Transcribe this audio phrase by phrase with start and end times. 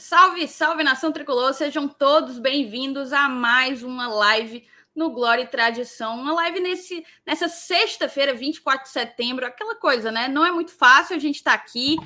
[0.00, 4.66] Salve, salve nação tricolor, sejam todos bem-vindos a mais uma live
[4.96, 6.18] no Glória e Tradição.
[6.18, 10.26] Uma live nesse, nessa sexta-feira, 24 de setembro, aquela coisa, né?
[10.26, 11.98] Não é muito fácil a gente estar tá aqui.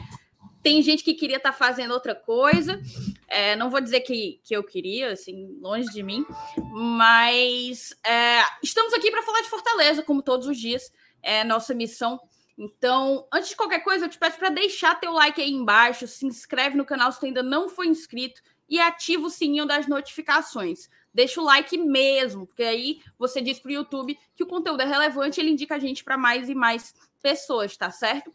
[0.61, 2.83] Tem gente que queria estar tá fazendo outra coisa.
[3.29, 6.27] É, não vou dizer que, que eu queria, assim, longe de mim,
[6.73, 10.93] mas é, estamos aqui para falar de Fortaleza, como todos os dias.
[11.23, 12.21] É nossa missão
[12.57, 16.25] então, antes de qualquer coisa, eu te peço para deixar teu like aí embaixo, se
[16.25, 20.88] inscreve no canal se tu ainda não for inscrito e ativa o sininho das notificações.
[21.12, 24.87] Deixa o like mesmo, porque aí você diz para o YouTube que o conteúdo é
[24.87, 28.32] relevante, ele indica a gente para mais e mais pessoas, tá certo?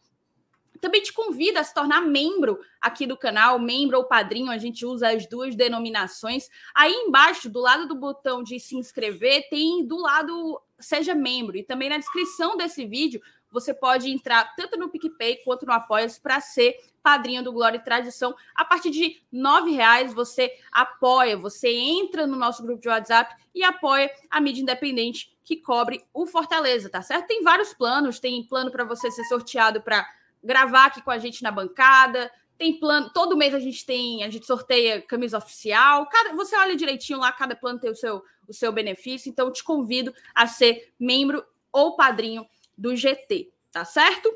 [0.81, 4.85] Também te convido a se tornar membro aqui do canal, membro ou padrinho, a gente
[4.85, 6.49] usa as duas denominações.
[6.73, 11.57] Aí embaixo, do lado do botão de se inscrever, tem do lado seja membro.
[11.57, 16.19] E também na descrição desse vídeo você pode entrar tanto no PicPay quanto no Apoia-se
[16.21, 18.35] para ser padrinho do Glória e Tradição.
[18.53, 23.63] A partir de R$ reais você apoia, você entra no nosso grupo de WhatsApp e
[23.63, 27.27] apoia a mídia independente que cobre o Fortaleza, tá certo?
[27.27, 30.07] Tem vários planos, tem plano para você ser sorteado para
[30.43, 34.29] gravar aqui com a gente na bancada, tem plano, todo mês a gente tem, a
[34.29, 36.05] gente sorteia camisa oficial.
[36.07, 39.29] Cada, você olha direitinho lá, cada plano tem o seu, o seu benefício.
[39.29, 42.45] Então, te convido a ser membro ou padrinho
[42.79, 44.33] do GT, tá certo?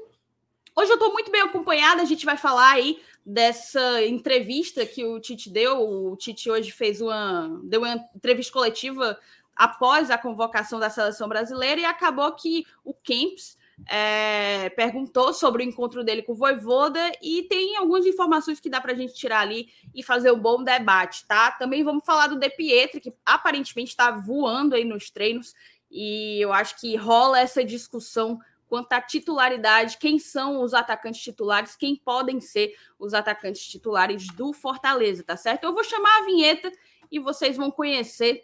[0.76, 5.20] Hoje eu estou muito bem acompanhada, a gente vai falar aí dessa entrevista que o
[5.20, 5.80] Tite deu.
[5.80, 9.18] O Tite hoje fez uma, deu uma entrevista coletiva
[9.56, 15.66] após a convocação da seleção brasileira e acabou que o Kempis é, perguntou sobre o
[15.66, 19.40] encontro dele com o Voivoda e tem algumas informações que dá para a gente tirar
[19.40, 21.52] ali e fazer um bom debate, tá?
[21.52, 25.54] Também vamos falar do De Pietri, que aparentemente está voando aí nos treinos
[25.94, 31.76] e eu acho que rola essa discussão quanto à titularidade, quem são os atacantes titulares,
[31.76, 35.66] quem podem ser os atacantes titulares do Fortaleza, tá certo?
[35.66, 36.72] Eu vou chamar a vinheta
[37.12, 38.42] e vocês vão conhecer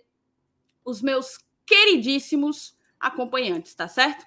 [0.86, 4.24] os meus queridíssimos acompanhantes, tá certo?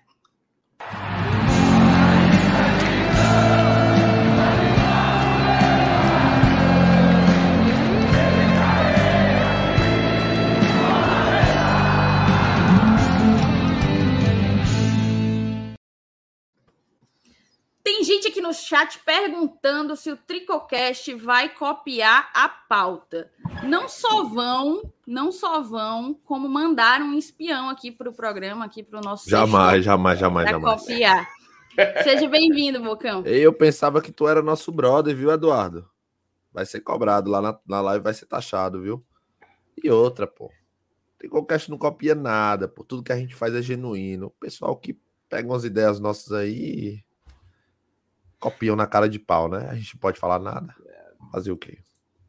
[18.23, 23.31] Gente aqui no chat perguntando se o Tricocast vai copiar a pauta.
[23.65, 28.83] Não só vão, não só vão, como mandaram um espião aqui para o programa, aqui
[28.83, 29.29] para o nosso.
[29.29, 30.81] Jamais, jamais, jamais, jamais.
[30.81, 31.29] copiar.
[32.05, 33.25] Seja bem-vindo, Bocão.
[33.27, 35.89] Eu pensava que tu era nosso brother, viu, Eduardo?
[36.53, 39.05] Vai ser cobrado lá na, na live, vai ser taxado, viu?
[39.83, 40.51] E outra, pô.
[41.19, 42.85] Tricocast não copia nada, pô.
[42.85, 44.27] Tudo que a gente faz é genuíno.
[44.27, 44.97] O pessoal que
[45.29, 47.03] pega umas ideias nossas aí
[48.43, 49.69] copiam na cara de pau, né?
[49.71, 50.75] A gente pode falar nada.
[51.31, 51.79] Fazer o quê?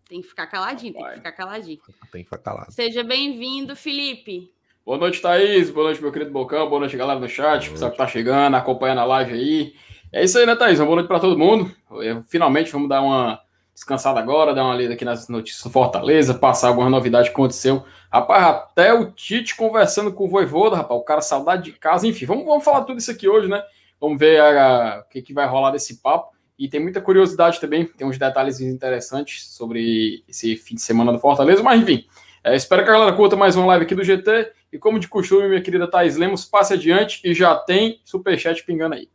[0.07, 1.79] Tem que ficar caladinho, tem que ficar caladinho.
[2.11, 2.71] Tem que ficar calado.
[2.71, 4.53] Seja bem-vindo, Felipe.
[4.85, 5.71] Boa noite, Thaís.
[5.71, 6.69] Boa noite, meu querido Bocão.
[6.69, 7.67] Boa noite, galera no chat.
[7.67, 9.75] Pessoal que tá chegando, acompanhando a live aí.
[10.11, 10.79] É isso aí, né, Thaís?
[10.79, 11.73] Uma boa noite para todo mundo.
[11.89, 13.41] Eu, finalmente vamos dar uma
[13.73, 17.83] descansada agora, dar uma lida aqui nas notícias do Fortaleza, passar alguma novidade que aconteceu.
[18.11, 22.05] Rapaz, até o Tite conversando com o Voivoda, rapaz, o cara saudade de casa.
[22.05, 23.63] Enfim, vamos, vamos falar tudo isso aqui hoje, né?
[24.03, 26.35] Vamos ver a, a, o que, que vai rolar desse papo.
[26.59, 31.19] E tem muita curiosidade também, tem uns detalhes interessantes sobre esse fim de semana do
[31.19, 32.05] Fortaleza, mas enfim,
[32.43, 34.51] é, espero que a galera curta mais uma live aqui do GT.
[34.73, 38.95] E como de costume, minha querida Thais Lemos, passe adiante e já tem superchat pingando
[38.95, 39.07] aí.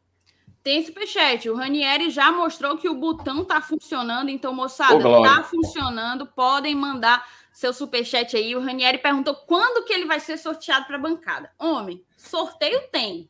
[0.62, 1.50] Tem superchat.
[1.50, 6.26] O Ranieri já mostrou que o botão tá funcionando, então, moçada, oh, tá funcionando.
[6.26, 8.56] Podem mandar seu superchat aí.
[8.56, 11.50] O Ranieri perguntou quando que ele vai ser sorteado para a bancada.
[11.58, 13.28] Homem, sorteio tem.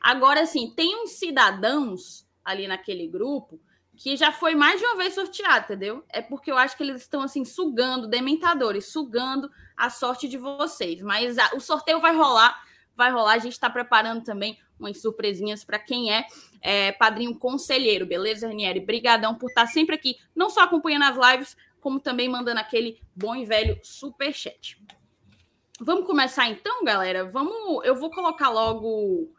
[0.00, 3.60] Agora, assim, tem uns cidadãos ali naquele grupo
[3.96, 6.02] que já foi mais de uma vez sorteado, entendeu?
[6.08, 11.02] É porque eu acho que eles estão, assim, sugando, dementadores, sugando a sorte de vocês.
[11.02, 12.58] Mas a, o sorteio vai rolar,
[12.96, 13.34] vai rolar.
[13.34, 16.26] A gente está preparando também umas surpresinhas para quem é,
[16.62, 18.80] é, padrinho conselheiro, beleza, Ranieri?
[18.80, 22.98] Brigadão por estar tá sempre aqui, não só acompanhando as lives, como também mandando aquele
[23.14, 24.82] bom e velho superchat.
[25.78, 27.24] Vamos começar então, galera?
[27.24, 29.30] Vamos, eu vou colocar logo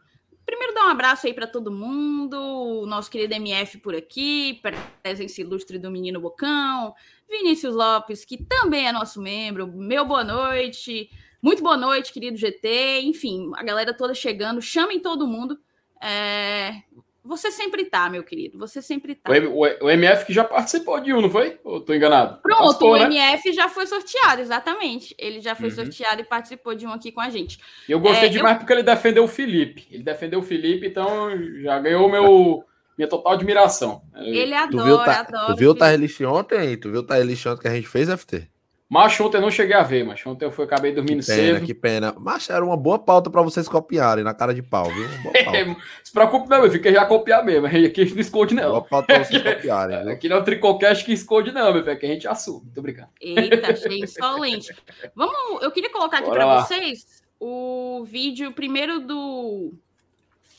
[0.52, 4.60] Primeiro, dar um abraço aí para todo mundo, o nosso querido MF por aqui,
[5.02, 6.94] presença ilustre do Menino Bocão,
[7.26, 11.08] Vinícius Lopes, que também é nosso membro, meu boa noite,
[11.40, 15.58] muito boa noite, querido GT, enfim, a galera toda chegando, chamem todo mundo.
[16.02, 16.82] É...
[17.24, 18.58] Você sempre tá, meu querido.
[18.58, 19.30] Você sempre tá.
[19.30, 21.58] O, o, o MF que já participou de um, não foi?
[21.62, 22.40] Ou tô enganado?
[22.42, 23.04] Pronto, participou, o né?
[23.04, 25.14] MF já foi sorteado, exatamente.
[25.16, 25.74] Ele já foi uhum.
[25.74, 27.60] sorteado e participou de um aqui com a gente.
[27.88, 28.58] Eu gostei é, demais eu...
[28.58, 29.86] porque ele defendeu o Felipe.
[29.90, 31.30] Ele defendeu o Felipe, então
[31.62, 32.64] já ganhou meu,
[32.98, 34.02] minha total admiração.
[34.16, 35.46] Ele adora, tu viu, tá, adora.
[35.46, 36.76] Tu viu o Tarrelich ontem?
[36.76, 38.51] Tu viu o Tarrelich ontem que a gente fez, FT?
[38.92, 41.54] Mas ontem eu não cheguei a ver, mas ontem eu fui, acabei dormindo que pena,
[41.54, 41.64] cedo.
[41.64, 45.08] Que pena, Mas era uma boa pauta para vocês copiarem na cara de pau, viu?
[46.04, 47.66] Se preocupe não, meu filho, que já copiar mesmo.
[47.66, 48.68] Aqui a gente não esconde, não.
[48.68, 50.12] Boa pauta pra vocês copiarem, viu?
[50.12, 52.64] Aqui não é o Tricocast que esconde, não, meu filho, que a gente assume.
[52.64, 53.08] Muito obrigado.
[53.18, 54.76] Eita, achei insolente.
[55.16, 59.72] Vamos, eu queria colocar aqui para vocês o vídeo primeiro do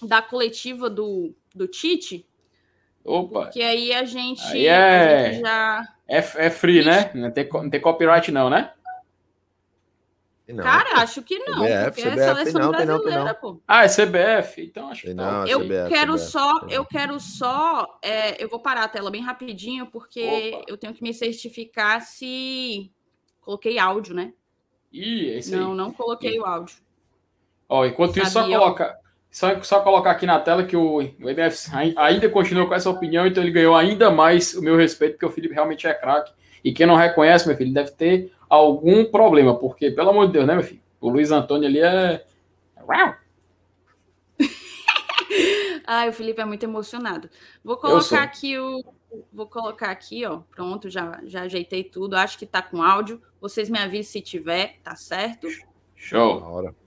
[0.01, 2.25] da coletiva do, do Tite.
[3.03, 3.47] Opa!
[3.47, 4.75] Que aí a gente, aí é...
[4.75, 7.11] a gente já é, é free, né?
[7.13, 8.71] Não tem, não tem copyright, não, né?
[10.47, 11.63] Não, Cara, acho que não.
[11.63, 13.61] CBF, CBF, é seleção não, brasileira, não, pô.
[13.65, 14.61] Ah, é CBF?
[14.61, 15.47] Então acho que não.
[15.47, 16.73] Eu CBF, quero CBF, só, CBF.
[16.73, 20.65] eu quero só, é, eu vou parar a tela bem rapidinho porque Opa.
[20.67, 22.91] eu tenho que me certificar se
[23.39, 24.33] coloquei áudio, né?
[24.91, 25.77] Ih, é isso não, aí.
[25.77, 26.75] não coloquei o áudio.
[27.69, 28.99] Ó, enquanto Sabia, isso, só coloca,
[29.33, 33.25] só, só colocar aqui na tela que o, o MF ainda continua com essa opinião,
[33.25, 36.31] então ele ganhou ainda mais o meu respeito, porque o Felipe realmente é craque.
[36.63, 40.45] E quem não reconhece, meu filho, deve ter algum problema, porque, pelo amor de Deus,
[40.45, 40.83] né, meu filho?
[41.01, 42.23] O Luiz Antônio ali é.
[45.87, 47.27] Ai, o Felipe é muito emocionado.
[47.63, 48.83] Vou colocar aqui o.
[49.33, 50.41] Vou colocar aqui, ó.
[50.51, 52.15] Pronto, já, já ajeitei tudo.
[52.15, 53.19] Acho que tá com áudio.
[53.41, 55.47] Vocês me avisem se tiver, tá certo?
[55.95, 56.39] Show.
[56.43, 56.82] Hora.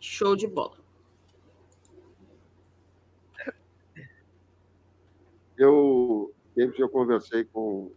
[0.00, 0.76] Show de bola.
[5.56, 7.90] Eu sempre eu conversei com,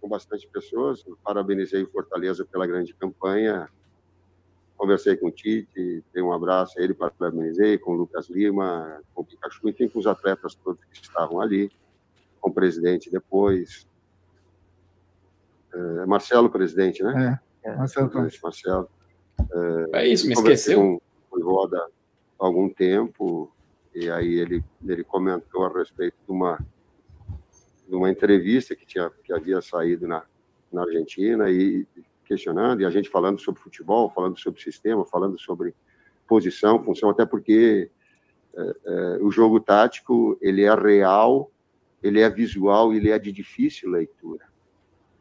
[0.00, 3.68] com bastante pessoas, parabenizei o Fortaleza pela grande campanha,
[4.76, 9.22] conversei com o Tite, dei um abraço a ele, parabenizei, com o Lucas Lima, com
[9.22, 11.70] o Pikachu, enfim, com os atletas todos que estavam ali,
[12.40, 13.88] com o presidente depois.
[15.72, 17.40] É, Marcelo, presidente, né?
[17.62, 18.10] É, Marcelo.
[18.42, 18.88] Marcelo.
[19.92, 20.80] É, é isso, me esqueceu.
[20.80, 21.00] Com,
[21.54, 23.52] Roda há algum tempo,
[23.94, 26.58] e aí ele, ele comentou a respeito de uma
[27.86, 30.24] de uma entrevista que tinha que havia saído na,
[30.72, 31.86] na Argentina e
[32.24, 35.74] questionando e a gente falando sobre futebol, falando sobre sistema, falando sobre
[36.26, 37.90] posição, função, até porque
[38.56, 41.52] é, é, o jogo tático ele é real,
[42.02, 44.46] ele é visual, ele é de difícil leitura.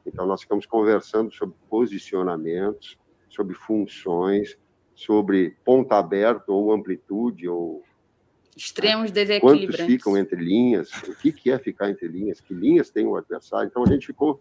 [0.05, 2.97] Então nós ficamos conversando sobre posicionamentos,
[3.29, 4.57] sobre funções,
[4.95, 7.83] sobre ponta aberto ou amplitude ou
[8.55, 9.77] Extremos desequilibrantes.
[9.77, 10.91] Quantos ficam entre linhas?
[11.07, 12.39] O que, que é ficar entre linhas?
[12.39, 13.67] Que linhas tem o adversário?
[13.67, 14.39] Então, a gente ficou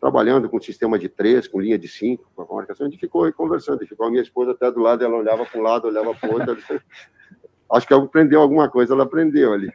[0.00, 2.86] trabalhando com sistema de três, com linha de cinco, com a marcação.
[2.86, 3.86] A gente ficou conversando.
[3.86, 6.32] Ficou a minha esposa até do lado, ela olhava para um lado, olhava para o
[6.32, 6.56] outro.
[7.72, 9.72] Acho que ela aprendeu alguma coisa, ela aprendeu ali.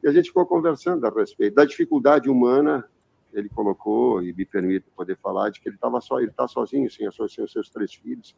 [0.00, 2.88] E a gente ficou conversando a respeito da dificuldade humana.
[3.32, 6.88] Ele colocou, e me permite poder falar, de que ele estava só, ele está sozinho,
[6.88, 8.36] sem, sem os seus três filhos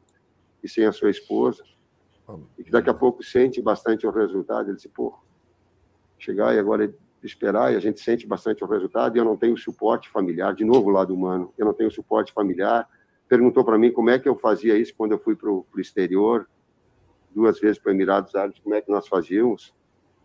[0.67, 1.63] e sem a sua esposa
[2.59, 4.69] e que daqui a pouco sente bastante o resultado.
[4.69, 5.17] Ele disse, pô,
[6.19, 6.93] chegar e agora
[7.23, 10.65] esperar, e a gente sente bastante o resultado, e eu não tenho suporte familiar, de
[10.65, 12.89] novo lado humano, eu não tenho suporte familiar.
[13.29, 16.49] Perguntou para mim como é que eu fazia isso quando eu fui para o exterior,
[17.35, 19.75] duas vezes para Emirados Árabes, como é que nós fazíamos.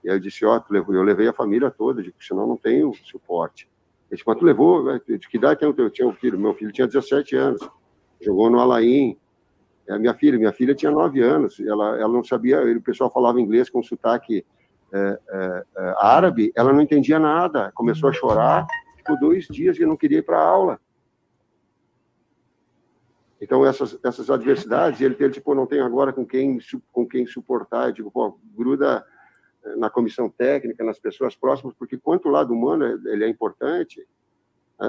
[0.03, 2.93] E aí eu disse, ó, oh, eu levei a família toda, digo, senão não tenho
[3.03, 3.69] suporte.
[4.09, 6.39] Ele disse, mas tu levou, de que idade tem o teu tinha o filho?
[6.39, 7.67] Meu filho tinha 17 anos,
[8.21, 9.17] jogou no Alain,
[9.89, 13.41] a minha filha, minha filha tinha nove anos, ela, ela não sabia, o pessoal falava
[13.41, 14.45] inglês com sotaque
[14.93, 18.65] é, é, é, árabe, ela não entendia nada, começou a chorar,
[18.97, 20.79] ficou dois dias e não queria ir para a aula.
[23.39, 26.59] Então, essas, essas adversidades, ele teve, tipo, não tem agora com quem,
[26.91, 29.03] com quem suportar, eu digo, pô, gruda
[29.77, 34.05] na comissão técnica, nas pessoas próximas, porque quanto o lado humano ele é importante,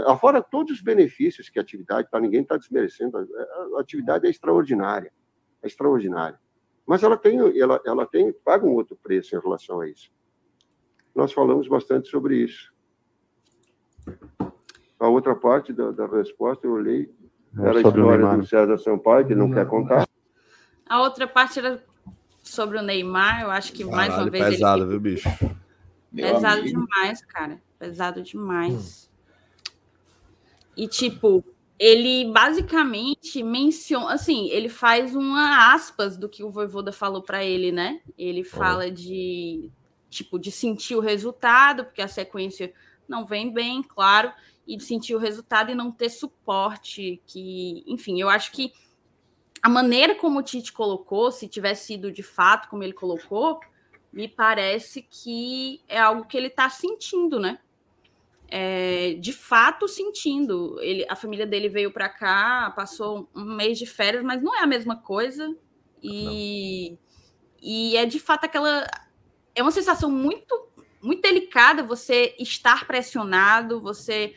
[0.07, 5.13] Afora todos os benefícios que a atividade, tá, ninguém está desmerecendo, a, atividade é extraordinária,
[5.63, 6.41] é extraordinária.
[6.87, 10.11] Mas ela tem, ela, ela tem, paga um outro preço em relação a isso.
[11.15, 12.73] Nós falamos bastante sobre isso.
[14.99, 17.15] A outra parte da, da resposta eu olhei,
[17.59, 20.09] era a história do César Sampaio, que não, não quer contar.
[20.89, 21.85] A outra parte era
[22.43, 24.45] sobre o Neymar, eu acho que mais Caralho, uma vez.
[24.47, 24.91] Pesado, ele...
[24.91, 25.29] viu, bicho?
[26.15, 27.61] Pesado demais, cara.
[27.79, 29.09] Pesado demais.
[29.09, 29.12] Hum.
[30.77, 31.45] E, tipo,
[31.79, 37.73] ele basicamente menciona, assim, ele faz uma aspas do que o Voivoda falou para ele,
[37.73, 38.01] né?
[38.17, 39.71] Ele fala de,
[40.09, 42.73] tipo, de sentir o resultado, porque a sequência
[43.09, 44.33] não vem bem, claro,
[44.67, 48.73] e de sentir o resultado e não ter suporte, que, enfim, eu acho que
[49.63, 53.61] a maneira como o Tite colocou, se tivesse sido de fato como ele colocou,
[54.13, 57.59] me parece que é algo que ele está sentindo, né?
[58.55, 60.79] É, de fato sentindo.
[60.83, 64.63] Ele, a família dele veio para cá, passou um mês de férias, mas não é
[64.63, 65.57] a mesma coisa.
[66.03, 66.99] E,
[67.63, 68.87] e é de fato aquela.
[69.55, 70.69] É uma sensação muito
[71.01, 74.37] muito delicada você estar pressionado, você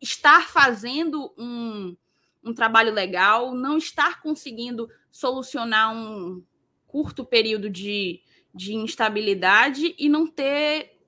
[0.00, 1.96] estar fazendo um,
[2.44, 6.44] um trabalho legal, não estar conseguindo solucionar um
[6.86, 8.20] curto período de,
[8.54, 10.98] de instabilidade e não ter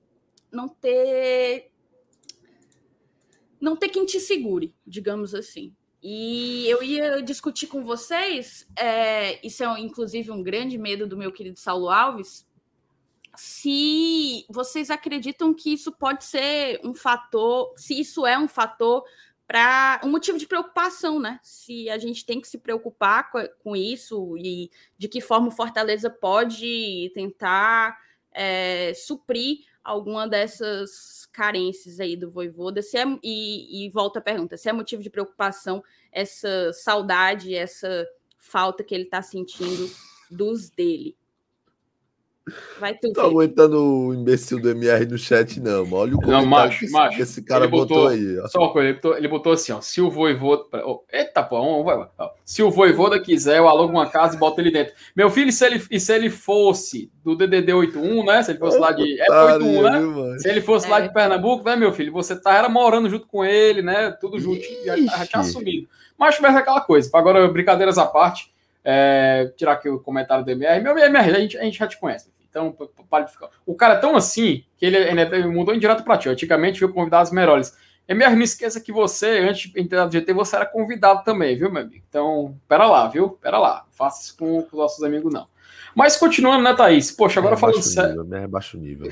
[0.51, 1.70] não ter
[3.61, 5.73] não ter quem te segure, digamos assim.
[6.03, 11.31] E eu ia discutir com vocês, é, isso é inclusive um grande medo do meu
[11.31, 12.45] querido Saulo Alves,
[13.35, 19.03] se vocês acreditam que isso pode ser um fator, se isso é um fator
[19.47, 21.39] para um motivo de preocupação, né?
[21.43, 25.51] Se a gente tem que se preocupar com, com isso e de que forma o
[25.51, 27.97] Fortaleza pode tentar
[28.33, 34.57] é, suprir alguma dessas carências aí do Voivoda, se é, e, e volta a pergunta,
[34.57, 38.07] se é motivo de preocupação essa saudade, essa
[38.37, 39.89] falta que ele está sentindo
[40.29, 41.15] dos dele.
[42.79, 43.13] Vai tu.
[43.13, 45.87] Tô aguentando o imbecil do MR no chat, não.
[45.93, 48.39] Olha o comentário não, macho, que, macho, esse cara botou, botou, aí.
[48.39, 48.47] Ó.
[48.47, 49.79] Só uma coisa, ele botou, ele botou assim, ó.
[49.79, 50.63] Se o voivoda.
[50.83, 52.29] Oh, eita, pô, vamos, vai, vai.
[52.43, 54.93] Se o voivoda quiser, eu alugo uma casa e boto ele dentro.
[55.15, 58.41] Meu filho, se ele, e se ele fosse do DDD 81, né?
[58.41, 59.21] Se ele fosse lá de.
[59.21, 59.99] É 81, né?
[59.99, 60.89] Viu, se ele fosse é.
[60.89, 62.11] lá de Pernambuco, né, meu filho?
[62.13, 64.09] Você tá era morando junto com ele, né?
[64.19, 65.87] Tudo junto, já, já tinha assumido.
[66.17, 67.09] Mas tivesse aquela coisa.
[67.13, 68.50] Agora, brincadeiras à parte,
[68.83, 70.81] é, tirar aqui o comentário do MR.
[70.81, 72.31] Meu MR, a gente, a gente já te conhece.
[72.49, 72.75] Então,
[73.09, 73.49] para de ficar.
[73.65, 76.27] O cara é tão assim que ele, ele mudou em direto para ti.
[76.27, 77.73] Antigamente viu convidados melhores.
[78.07, 81.71] MR, não esqueça que você, antes de entrar no GT, você era convidado também, viu,
[81.71, 82.03] meu amigo?
[82.09, 83.29] Então, pera lá, viu?
[83.29, 83.85] Pera lá.
[83.91, 85.47] Faça isso com, os nossos amigos, não.
[85.95, 87.11] Mas continuando, né, Thaís?
[87.11, 88.09] Poxa, agora é falando sério.
[88.09, 88.47] Nível, né?
[88.47, 89.11] Baixo nível.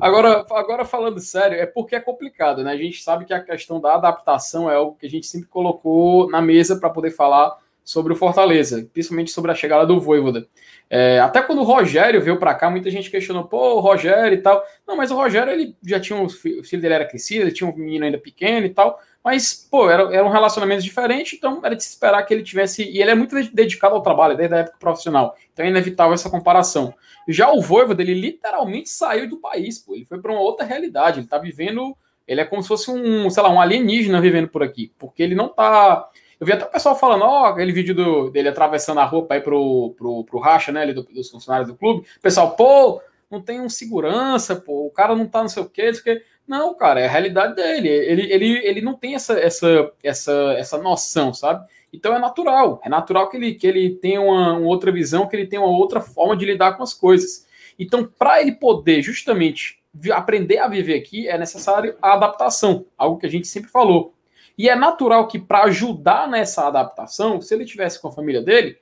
[0.00, 2.72] agora, agora falando sério, é porque é complicado, né?
[2.72, 6.30] A gente sabe que a questão da adaptação é algo que a gente sempre colocou
[6.30, 10.48] na mesa para poder falar sobre o Fortaleza, principalmente sobre a chegada do Voivoda.
[10.90, 14.42] É, até quando o Rogério veio para cá, muita gente questionou, pô, o Rogério e
[14.42, 14.60] tal.
[14.84, 17.70] Não, mas o Rogério, ele já tinha um o filho dele era crescido, ele tinha
[17.70, 18.98] um menino ainda pequeno e tal.
[19.24, 22.82] Mas, pô, era, era um relacionamento diferente, então era de se esperar que ele tivesse.
[22.82, 25.36] E ele é muito dedicado ao trabalho, desde a época profissional.
[25.52, 26.92] Então é inevitável essa comparação.
[27.28, 29.94] Já o Voivoda, ele literalmente saiu do país, pô.
[29.94, 31.20] Ele foi para uma outra realidade.
[31.20, 31.96] Ele tá vivendo.
[32.26, 34.92] Ele é como se fosse um, sei lá, um alienígena vivendo por aqui.
[34.98, 38.48] Porque ele não tá eu vi até o pessoal falando, ó, aquele vídeo do, dele
[38.48, 41.76] atravessando a rua para ir pro, pro, pro racha, né, ali do, dos funcionários do
[41.76, 42.06] clube.
[42.18, 43.00] O pessoal, pô,
[43.30, 46.00] não tem um segurança, pô, o cara não tá não sei o quê, não sei
[46.00, 46.24] o quê.
[46.46, 47.88] Não, cara, é a realidade dele.
[47.88, 51.66] Ele, ele, ele não tem essa, essa, essa, essa noção, sabe?
[51.92, 52.80] Então é natural.
[52.84, 55.76] É natural que ele, que ele tenha uma, uma outra visão, que ele tenha uma
[55.76, 57.46] outra forma de lidar com as coisas.
[57.78, 63.26] Então, para ele poder justamente aprender a viver aqui, é necessário a adaptação, algo que
[63.26, 64.14] a gente sempre falou.
[64.58, 68.78] E é natural que, para ajudar nessa adaptação, se ele tivesse com a família dele,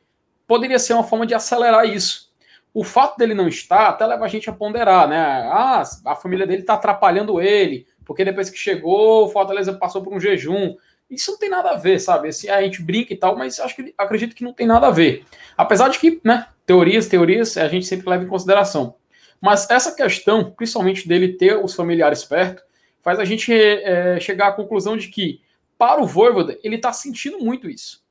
[0.46, 2.32] poderia ser uma forma de acelerar isso.
[2.72, 5.16] O fato dele não estar até leva a gente a ponderar, né?
[5.16, 10.12] Ah, a família dele está atrapalhando ele, porque depois que chegou, o Fortaleza passou por
[10.12, 10.74] um jejum.
[11.10, 12.28] Isso não tem nada a ver, sabe?
[12.28, 14.90] Assim, a gente brinca e tal, mas acho que acredito que não tem nada a
[14.90, 15.24] ver.
[15.56, 18.96] Apesar de que, né, teorias, teorias, a gente sempre leva em consideração.
[19.40, 22.62] Mas essa questão, principalmente dele ter os familiares perto,
[23.02, 25.42] faz a gente é, chegar à conclusão de que
[25.78, 28.02] para o Voivoda, ele está sentindo muito isso.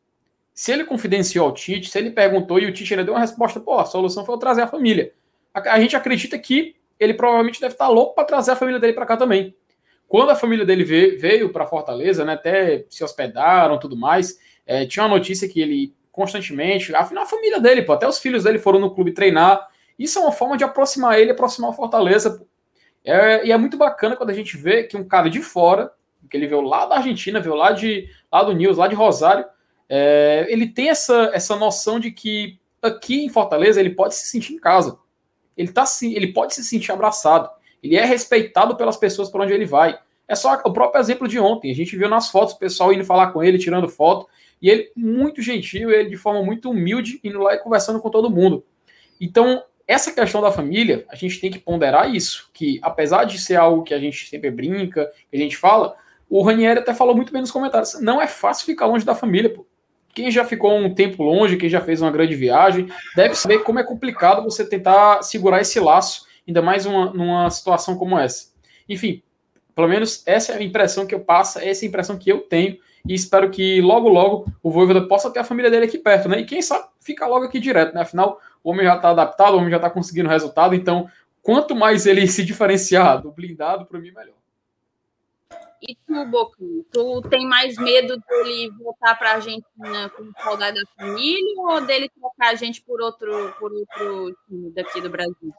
[0.53, 3.59] Se ele confidenciou ao Tite, se ele perguntou e o Tite ainda deu uma resposta,
[3.59, 5.13] pô, a solução foi eu trazer a família.
[5.53, 8.79] A, a gente acredita que ele provavelmente deve estar tá louco para trazer a família
[8.79, 9.55] dele para cá também.
[10.07, 14.85] Quando a família dele veio, veio para Fortaleza, né, até se hospedaram tudo mais, é,
[14.85, 18.59] tinha uma notícia que ele constantemente, afinal a família dele, pô, até os filhos dele
[18.59, 19.67] foram no clube treinar.
[19.97, 22.45] Isso é uma forma de aproximar ele, aproximar o Fortaleza.
[23.03, 25.91] É, e é muito bacana quando a gente vê que um cara de fora
[26.29, 29.45] que ele veio lá da Argentina, veio lá, de, lá do News, lá de Rosário,
[29.89, 34.53] é, ele tem essa, essa noção de que aqui em Fortaleza ele pode se sentir
[34.53, 34.97] em casa.
[35.55, 37.49] Ele, tá, ele pode se sentir abraçado.
[37.81, 39.97] Ele é respeitado pelas pessoas por onde ele vai.
[40.27, 41.71] É só o próprio exemplo de ontem.
[41.71, 44.27] A gente viu nas fotos o pessoal indo falar com ele, tirando foto.
[44.61, 48.29] E ele, muito gentil, ele de forma muito humilde, indo lá e conversando com todo
[48.29, 48.65] mundo.
[49.19, 52.49] Então, essa questão da família, a gente tem que ponderar isso.
[52.53, 55.95] Que apesar de ser algo que a gente sempre brinca, que a gente fala,
[56.33, 58.01] o Ranieri até falou muito bem nos comentários.
[58.01, 59.67] Não é fácil ficar longe da família, pô.
[60.15, 63.77] Quem já ficou um tempo longe, quem já fez uma grande viagem, deve saber como
[63.77, 68.51] é complicado você tentar segurar esse laço, ainda mais uma, numa situação como essa.
[68.89, 69.21] Enfim,
[69.75, 72.39] pelo menos essa é a impressão que eu passo, essa é a impressão que eu
[72.39, 76.27] tenho, e espero que logo, logo o Voivoda possa ter a família dele aqui perto,
[76.27, 76.39] né?
[76.39, 78.01] E quem sabe fica logo aqui direto, né?
[78.01, 81.07] Afinal, o homem já está adaptado, o homem já está conseguindo resultado, então
[81.43, 84.42] quanto mais ele se diferenciar do blindado, para mim, melhor.
[85.85, 90.87] E tu, Bocu, tu tem mais medo dele voltar para a Argentina com saudade da
[90.97, 95.53] família ou dele trocar a gente por outro, por outro time daqui do Brasil?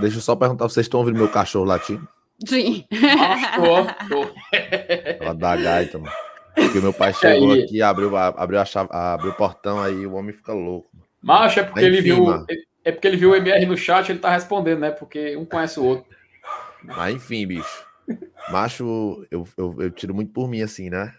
[0.00, 2.06] Deixa eu só perguntar, vocês estão ouvindo meu cachorro latindo?
[2.46, 2.84] Sim.
[3.20, 4.30] Achou.
[5.20, 6.12] Ela dá gaita, mano.
[6.54, 7.62] Porque meu pai chegou aí?
[7.64, 10.88] aqui, abriu, a- abriu, a chave, abriu o portão, aí o homem fica louco.
[11.20, 12.24] Macho, é porque ele viu.
[12.24, 12.46] mano.
[12.84, 14.90] É porque ele viu o MR no chat, ele tá respondendo, né?
[14.92, 16.06] Porque um conhece o outro.
[16.82, 17.87] Mas enfim, bicho.
[18.50, 21.14] Macho, eu, eu, eu tiro muito por mim, assim, né?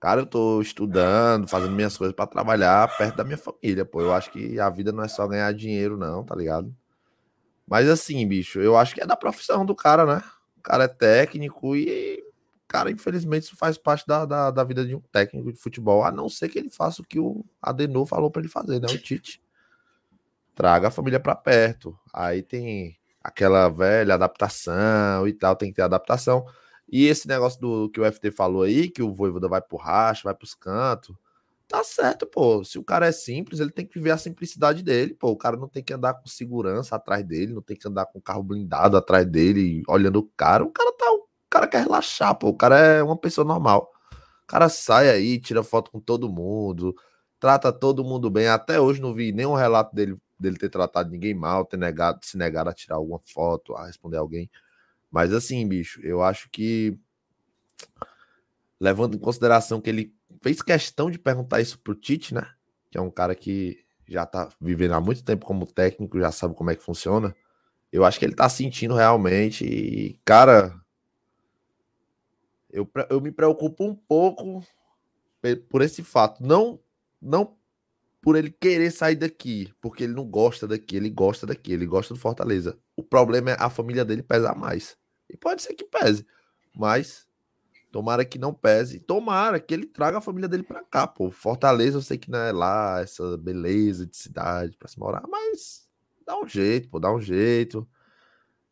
[0.00, 4.02] Cara, eu tô estudando, fazendo minhas coisas pra trabalhar perto da minha família, pô.
[4.02, 6.74] Eu acho que a vida não é só ganhar dinheiro, não, tá ligado?
[7.66, 10.22] Mas assim, bicho, eu acho que é da profissão do cara, né?
[10.58, 12.22] O cara é técnico e,
[12.68, 16.12] cara, infelizmente isso faz parte da, da, da vida de um técnico de futebol, a
[16.12, 18.88] não ser que ele faça o que o Adenor falou pra ele fazer, né?
[18.90, 19.42] O Tite.
[20.54, 21.98] Traga a família pra perto.
[22.12, 26.44] Aí tem aquela velha adaptação e tal, tem que ter adaptação.
[26.88, 30.22] E esse negócio do que o FT falou aí, que o Voivoda vai pro racha,
[30.24, 31.16] vai pros cantos,
[31.66, 32.62] tá certo, pô.
[32.64, 35.30] Se o cara é simples, ele tem que viver a simplicidade dele, pô.
[35.30, 38.20] O cara não tem que andar com segurança atrás dele, não tem que andar com
[38.20, 40.62] carro blindado atrás dele, olhando o cara.
[40.64, 42.48] O cara tá, o cara quer relaxar, pô.
[42.48, 43.90] O cara é uma pessoa normal.
[44.44, 46.94] O cara sai aí, tira foto com todo mundo,
[47.40, 48.48] trata todo mundo bem.
[48.48, 52.36] Até hoje não vi nenhum relato dele dele ter tratado ninguém mal, ter negado, se
[52.36, 54.50] negado a tirar alguma foto, a responder alguém.
[55.10, 56.98] Mas assim, bicho, eu acho que
[58.80, 62.50] levando em consideração que ele fez questão de perguntar isso pro Tite, né?
[62.90, 66.54] Que é um cara que já tá vivendo há muito tempo como técnico, já sabe
[66.54, 67.34] como é que funciona.
[67.90, 70.74] Eu acho que ele tá sentindo realmente e, cara,
[72.70, 74.64] eu, eu me preocupo um pouco
[75.68, 76.44] por esse fato.
[76.44, 76.80] Não,
[77.22, 77.56] não
[78.24, 82.14] por ele querer sair daqui, porque ele não gosta daqui, ele gosta daqui, ele gosta
[82.14, 82.78] do Fortaleza.
[82.96, 84.96] O problema é a família dele pesar mais.
[85.28, 86.26] E pode ser que pese,
[86.74, 87.26] mas
[87.92, 88.98] tomara que não pese.
[88.98, 91.30] Tomara que ele traga a família dele pra cá, pô.
[91.30, 95.86] Fortaleza, eu sei que não é lá essa beleza de cidade pra se morar, mas
[96.26, 97.86] dá um jeito, pô, dá um jeito.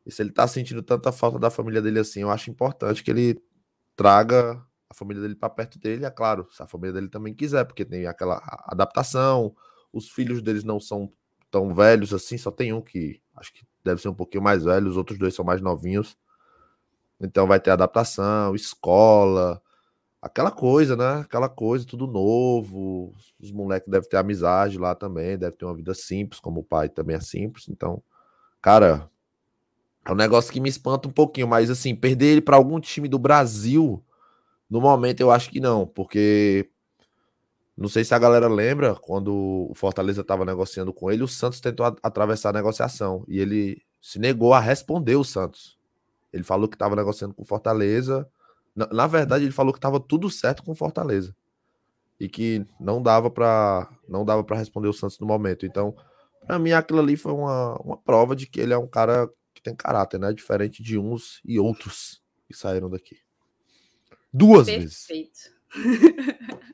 [0.06, 3.10] E se ele tá sentindo tanta falta da família dele assim, eu acho importante que
[3.10, 3.38] ele
[3.94, 7.64] traga a família dele para perto dele, é claro, se a família dele também quiser,
[7.64, 9.56] porque tem aquela adaptação,
[9.90, 11.10] os filhos deles não são
[11.50, 14.88] tão velhos assim, só tem um que acho que deve ser um pouquinho mais velho,
[14.88, 16.16] os outros dois são mais novinhos.
[17.18, 19.62] Então vai ter adaptação, escola,
[20.20, 21.20] aquela coisa, né?
[21.20, 23.14] Aquela coisa, tudo novo.
[23.40, 26.88] Os moleques devem ter amizade lá também, deve ter uma vida simples, como o pai
[26.88, 27.68] também é simples.
[27.68, 28.02] Então,
[28.60, 29.08] cara,
[30.04, 33.08] é um negócio que me espanta um pouquinho, mas assim, perder ele para algum time
[33.08, 34.04] do Brasil,
[34.72, 36.70] no momento eu acho que não, porque
[37.76, 41.60] não sei se a galera lembra quando o Fortaleza estava negociando com ele, o Santos
[41.60, 45.78] tentou atravessar a negociação e ele se negou a responder o Santos.
[46.32, 48.26] Ele falou que estava negociando com o Fortaleza.
[48.74, 51.36] Na, na verdade, ele falou que estava tudo certo com o Fortaleza
[52.18, 55.66] e que não dava para não dava para responder o Santos no momento.
[55.66, 55.94] Então,
[56.46, 59.62] para mim aquilo ali foi uma, uma prova de que ele é um cara que
[59.62, 60.32] tem caráter, né?
[60.32, 63.18] Diferente de uns e outros que saíram daqui.
[64.32, 65.06] Duas vezes.
[65.06, 65.40] Perfeito.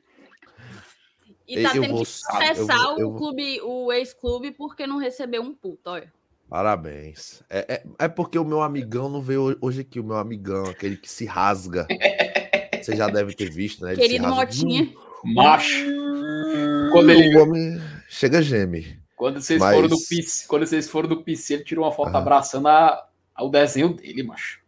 [1.47, 4.85] e tá eu tendo vou- que processar eu vou- eu o clube, o ex-clube, porque
[4.85, 6.11] não recebeu um puto, olha.
[6.49, 7.43] Parabéns.
[7.49, 10.97] É, é, é porque o meu amigão não veio hoje aqui, o meu amigão, aquele
[10.97, 11.85] que se rasga.
[12.81, 13.91] Você já deve ter visto, né?
[13.91, 14.45] Ele se Querido rasga.
[14.65, 14.93] Motinha.
[15.23, 15.85] Macho.
[16.91, 18.97] Quando ele, O homem chega geme.
[19.15, 22.15] quando vocês Mas- foram do PC, quando vocês foram do PC, ele tirou uma foto
[22.15, 24.58] abraçando a, ao desenho dele, macho.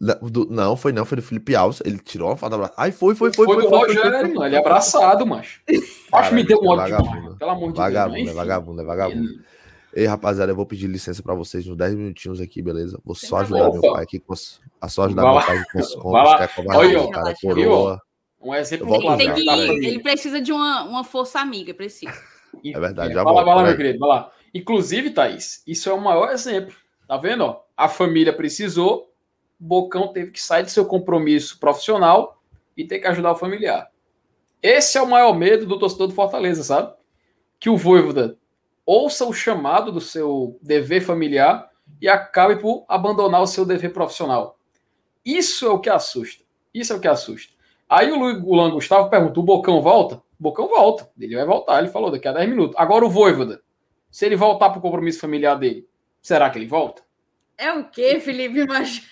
[0.00, 1.82] Não, do- não, foi não, foi do Felipe Alves.
[1.84, 2.72] Ele tirou uma foto abraço.
[2.76, 3.64] Ai, foi, foi, foi, Foi, foi.
[3.64, 5.60] do foi, Rogério, foi, foi, mano, ele é abraçado, macho.
[6.12, 7.16] Acho que me deu um é ódio vagabundo.
[7.20, 8.22] demais, pelo amor de Vagabundo, Deus.
[8.28, 9.28] é mas vagabundo, é vagabundo.
[9.92, 12.98] Ei, rapaziada, eu vou pedir licença pra vocês uns 10 minutinhos aqui, beleza?
[13.04, 15.46] Vou só Sem ajudar meu pai aqui com os, a só ajudar Vai meu lá.
[15.46, 18.02] pai com os contos, que é covardia, cara, Viu, coroa.
[18.40, 19.20] Um exemplo claro.
[19.20, 22.14] Ele, tá que, ele precisa de uma, uma força amiga, precisa.
[22.64, 23.76] É verdade, já vai lá, volto, vai lá, meu peraí.
[23.76, 24.30] querido, vai lá.
[24.54, 26.74] Inclusive, Thaís, isso é o maior exemplo.
[27.06, 27.54] Tá vendo?
[27.76, 29.09] A família precisou,
[29.60, 32.40] Bocão teve que sair do seu compromisso profissional
[32.76, 33.90] e ter que ajudar o familiar.
[34.62, 36.92] Esse é o maior medo do torcedor do Fortaleza, sabe?
[37.58, 38.38] Que o Voivoda
[38.86, 41.70] ouça o chamado do seu dever familiar
[42.00, 44.58] e acabe por abandonar o seu dever profissional.
[45.24, 46.42] Isso é o que assusta.
[46.72, 47.52] Isso é o que assusta.
[47.88, 50.16] Aí o Lu- o Luan Gustavo pergunta: o Bocão volta?
[50.16, 51.08] O Bocão volta.
[51.18, 52.76] Ele vai voltar, ele falou daqui a 10 minutos.
[52.78, 53.60] Agora o Voivoda,
[54.10, 55.86] se ele voltar para o compromisso familiar dele,
[56.22, 57.02] será que ele volta?
[57.58, 59.06] É o quê, Felipe Machado?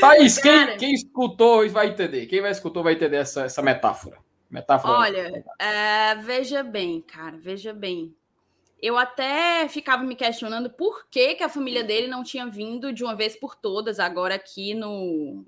[0.00, 2.26] Thaís, quem, quem escutou vai entender.
[2.26, 4.18] Quem vai escutou vai entender essa, essa metáfora.
[4.50, 4.92] Metáfora.
[4.92, 8.14] Olha, é, veja bem, cara, veja bem.
[8.80, 13.02] Eu até ficava me questionando por que, que a família dele não tinha vindo de
[13.04, 15.44] uma vez por todas agora aqui no.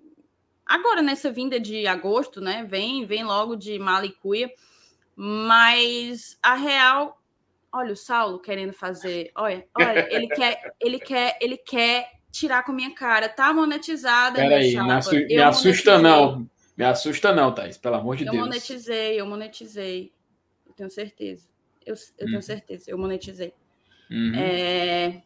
[0.65, 2.65] Agora, nessa vinda de agosto, né?
[2.65, 4.51] Vem, vem logo de Malicuia.
[5.17, 7.21] Mas a real.
[7.73, 12.73] olha o Saulo querendo fazer, olha, olha, ele quer, ele quer, ele quer tirar com
[12.73, 17.79] a minha cara, tá monetizada, Peraí, me, assu me assusta não, me assusta não, Thaís,
[17.79, 18.43] pelo amor de eu Deus.
[18.43, 20.13] Eu monetizei, eu monetizei,
[20.67, 21.49] eu tenho certeza,
[21.87, 22.31] eu, eu hum.
[22.31, 23.55] tenho certeza, eu monetizei.
[24.11, 24.33] Uhum.
[24.35, 25.23] É...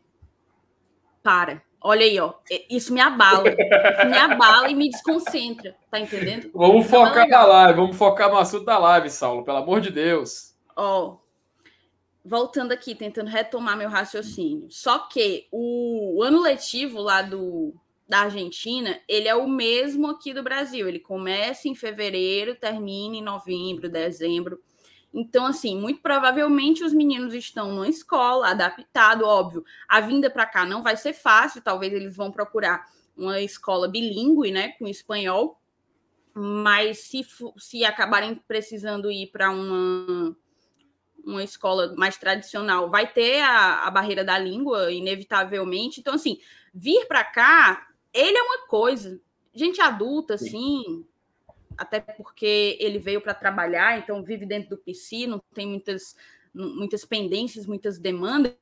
[1.22, 1.62] Para.
[1.80, 2.34] Olha aí, ó.
[2.68, 3.48] Isso me abala.
[3.48, 5.76] Isso me abala e me desconcentra.
[5.90, 6.50] Tá entendendo?
[6.54, 7.80] Vamos focar na live.
[7.80, 9.44] Vamos focar no assunto da live, Saulo.
[9.44, 10.54] Pelo amor de Deus.
[10.74, 11.18] Ó.
[12.28, 14.66] Voltando aqui, tentando retomar meu raciocínio.
[14.70, 17.74] Só que o ano letivo lá do,
[18.06, 20.86] da Argentina, ele é o mesmo aqui do Brasil.
[20.86, 24.60] Ele começa em fevereiro, termina em novembro, dezembro.
[25.12, 29.64] Então, assim, muito provavelmente os meninos estão numa escola, adaptado, óbvio.
[29.88, 32.84] A vinda para cá não vai ser fácil, talvez eles vão procurar
[33.16, 35.58] uma escola bilíngue, né, com espanhol.
[36.34, 40.36] Mas se, se acabarem precisando ir para uma,
[41.28, 46.00] uma escola mais tradicional, vai ter a, a barreira da língua, inevitavelmente.
[46.00, 46.40] Então, assim,
[46.72, 49.20] vir para cá, ele é uma coisa.
[49.54, 51.04] Gente adulta, assim,
[51.76, 56.16] até porque ele veio para trabalhar, então vive dentro do PC, não tem muitas,
[56.54, 58.56] muitas pendências, muitas demandas.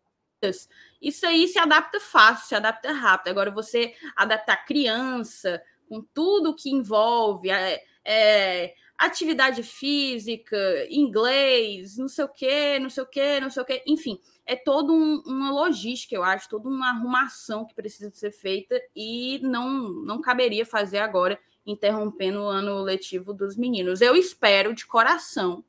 [1.00, 3.28] Isso aí se adapta fácil, se adapta rápido.
[3.28, 10.56] Agora, você adaptar criança com tudo que envolve é, é, atividade física,
[10.90, 14.56] inglês, não sei o quê, não sei o quê, não sei o quê, enfim, é
[14.56, 19.88] toda um, uma logística, eu acho, toda uma arrumação que precisa ser feita e não,
[19.88, 24.00] não caberia fazer agora interrompendo o ano letivo dos meninos.
[24.00, 25.64] Eu espero de coração,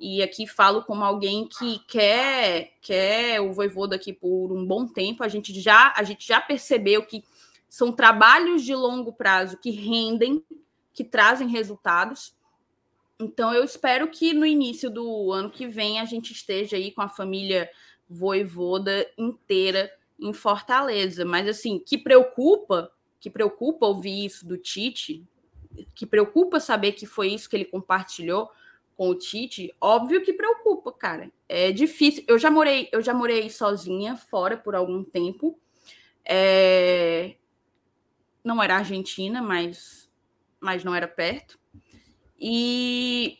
[0.00, 5.22] e aqui falo como alguém que quer, quer o Voivoda aqui por um bom tempo,
[5.22, 7.22] a gente já, a gente já percebeu que
[7.68, 10.42] são trabalhos de longo prazo que rendem,
[10.94, 12.34] que trazem resultados.
[13.20, 17.02] Então, eu espero que no início do ano que vem a gente esteja aí com
[17.02, 17.70] a família
[18.08, 21.24] voivoda inteira em Fortaleza.
[21.24, 25.22] Mas, assim, que preocupa que preocupa ouvir isso do Tite,
[25.94, 28.50] que preocupa saber que foi isso que ele compartilhou
[28.96, 31.30] com o Tite, óbvio que preocupa, cara.
[31.46, 32.24] É difícil.
[32.26, 35.58] Eu já morei, eu já morei sozinha fora por algum tempo.
[36.24, 37.36] É...
[38.42, 40.10] Não era Argentina, mas,
[40.58, 41.59] mas não era perto.
[42.40, 43.38] E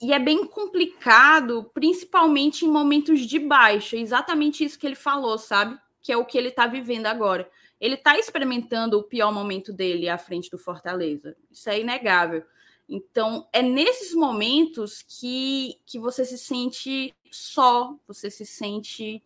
[0.00, 3.96] e é bem complicado, principalmente em momentos de baixa.
[3.96, 5.78] Exatamente isso que ele falou, sabe?
[6.02, 7.50] Que é o que ele está vivendo agora
[7.84, 11.36] ele está experimentando o pior momento dele à frente do Fortaleza.
[11.50, 12.42] Isso é inegável.
[12.88, 19.22] Então, é nesses momentos que, que você se sente só, você se sente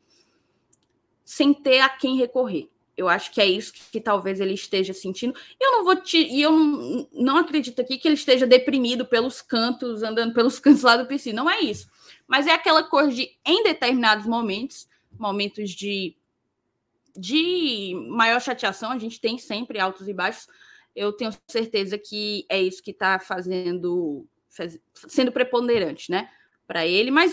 [1.24, 2.68] sem ter a quem recorrer.
[2.98, 5.38] Eu acho que é isso que, que talvez ele esteja sentindo.
[5.60, 9.40] Eu não vou te, e eu não, não acredito aqui que ele esteja deprimido pelos
[9.40, 11.32] cantos, andando pelos cantos lá do PC.
[11.32, 11.88] Não é isso.
[12.26, 16.16] Mas é aquela coisa de, em determinados momentos, momentos de
[17.18, 20.46] de maior chateação, a gente tem sempre altos e baixos.
[20.94, 26.30] Eu tenho certeza que é isso que está fazendo, faz, sendo preponderante, né,
[26.66, 27.10] para ele.
[27.10, 27.32] Mas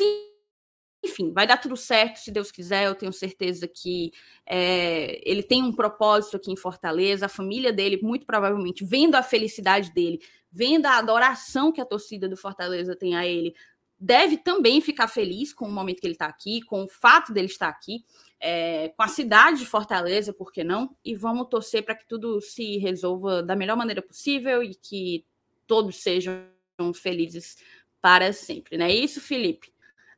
[1.06, 2.86] enfim, vai dar tudo certo, se Deus quiser.
[2.86, 4.12] Eu tenho certeza que
[4.46, 7.26] é, ele tem um propósito aqui em Fortaleza.
[7.26, 10.20] A família dele, muito provavelmente, vendo a felicidade dele,
[10.52, 13.56] vendo a adoração que a torcida do Fortaleza tem a ele,
[14.00, 17.48] deve também ficar feliz com o momento que ele está aqui, com o fato dele
[17.48, 18.04] estar aqui
[18.40, 20.96] é, com a cidade de Fortaleza, por que não?
[21.04, 25.26] E vamos torcer para que tudo se resolva da melhor maneira possível e que
[25.66, 26.46] todos sejam
[26.94, 27.58] felizes
[28.02, 29.74] para sempre, não é isso, Felipe?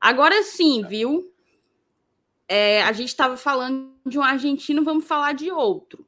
[0.07, 1.33] Agora sim, viu?
[2.47, 6.07] É, a gente estava falando de um argentino, vamos falar de outro.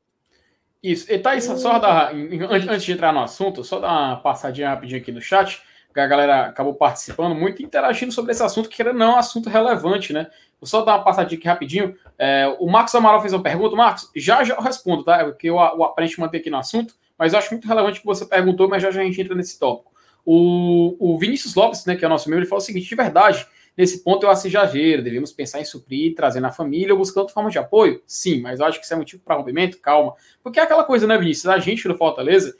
[0.81, 1.11] Isso.
[1.11, 2.13] E Thaís, só dar,
[2.49, 5.61] antes de entrar no assunto, só dar uma passadinha rapidinho aqui no chat,
[5.93, 9.17] que a galera acabou participando muito, interagindo sobre esse assunto, que era não é um
[9.17, 10.27] assunto relevante, né?
[10.61, 11.93] Vou só dar uma passadinha aqui rapidinho.
[12.17, 13.75] É, o Marcos Amaral fez uma pergunta.
[13.75, 15.25] Marcos, já já eu respondo, tá?
[15.25, 18.01] Porque eu, eu aprendo a manter aqui no assunto, mas eu acho muito relevante o
[18.01, 19.91] que você perguntou, mas já já a gente entra nesse tópico.
[20.25, 22.95] O, o Vinícius Lopes, né, que é o nosso membro, ele falou o seguinte: de
[22.95, 23.45] verdade,
[23.79, 27.49] nesse ponto eu acho exagero, devemos pensar em suprir, trazer na família ou buscando forma
[27.49, 28.03] de apoio?
[28.05, 30.15] Sim, mas eu acho que isso é motivo para rompimento, calma.
[30.43, 31.47] Porque é aquela coisa, né, Vinícius?
[31.47, 32.53] A gente do Fortaleza,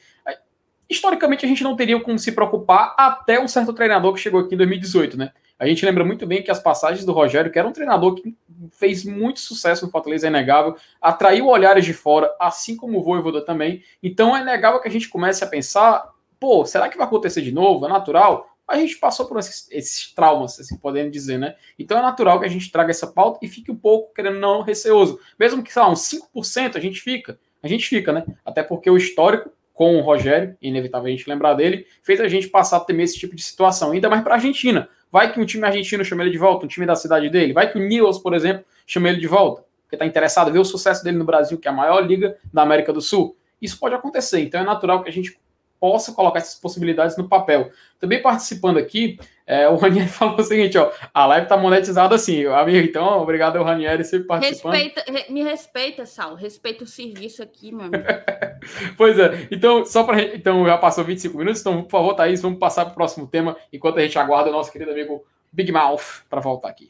[0.89, 4.55] historicamente a gente não teria como se preocupar até um certo treinador que chegou aqui
[4.55, 5.33] em 2018, né?
[5.59, 8.33] A gente lembra muito bem que as passagens do Rogério, que era um treinador que
[8.71, 13.41] fez muito sucesso no Fortaleza, é inegável, atraiu olhares de fora, assim como o Voivoda
[13.41, 13.83] também.
[14.01, 17.51] Então é inegável que a gente comece a pensar, pô, será que vai acontecer de
[17.51, 17.85] novo?
[17.85, 18.47] É natural?
[18.69, 21.55] A gente passou por esses, esses traumas, assim podendo dizer, né?
[21.77, 24.61] Então é natural que a gente traga essa pauta e fique um pouco, querendo não,
[24.61, 25.19] receoso.
[25.37, 26.01] Mesmo que, sei lá, uns
[26.35, 27.39] 5% a gente fica.
[27.61, 28.25] A gente fica, né?
[28.45, 32.49] Até porque o histórico com o Rogério, inevitável a gente lembrar dele, fez a gente
[32.49, 35.45] passar a temer esse tipo de situação, ainda mais para a Argentina Vai que um
[35.45, 37.53] time argentino chama ele de volta, um time da cidade dele.
[37.53, 40.59] Vai que o Nils, por exemplo, chama ele de volta, porque está interessado em ver
[40.59, 43.35] o sucesso dele no Brasil, que é a maior liga da América do Sul.
[43.61, 45.37] Isso pode acontecer, então é natural que a gente
[45.79, 47.71] possa colocar essas possibilidades no papel.
[47.99, 52.45] Também participando aqui, é, o Ranieri falou o seguinte, ó, a live tá monetizada assim,
[52.45, 54.73] amigo, então obrigado ao Ranieri sempre participando.
[54.73, 58.03] Respeita, re, me respeita, Sal, respeita o serviço aqui, meu amigo.
[58.97, 62.59] pois é, então, só para então já passou 25 minutos, então, por favor, Thaís, vamos
[62.59, 66.23] passar para o próximo tema, enquanto a gente aguarda o nosso querido amigo Big Mouth
[66.29, 66.87] para voltar aqui.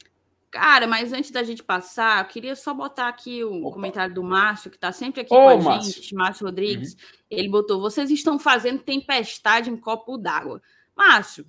[0.50, 3.74] Cara, mas antes da gente passar, eu queria só botar aqui o Opa.
[3.74, 5.92] comentário do Márcio, que está sempre aqui Ô, com a Márcio.
[5.92, 6.94] gente, Márcio Rodrigues.
[6.94, 6.98] Uhum.
[7.30, 10.60] Ele botou: vocês estão fazendo tempestade em copo d'água.
[10.96, 11.46] Márcio,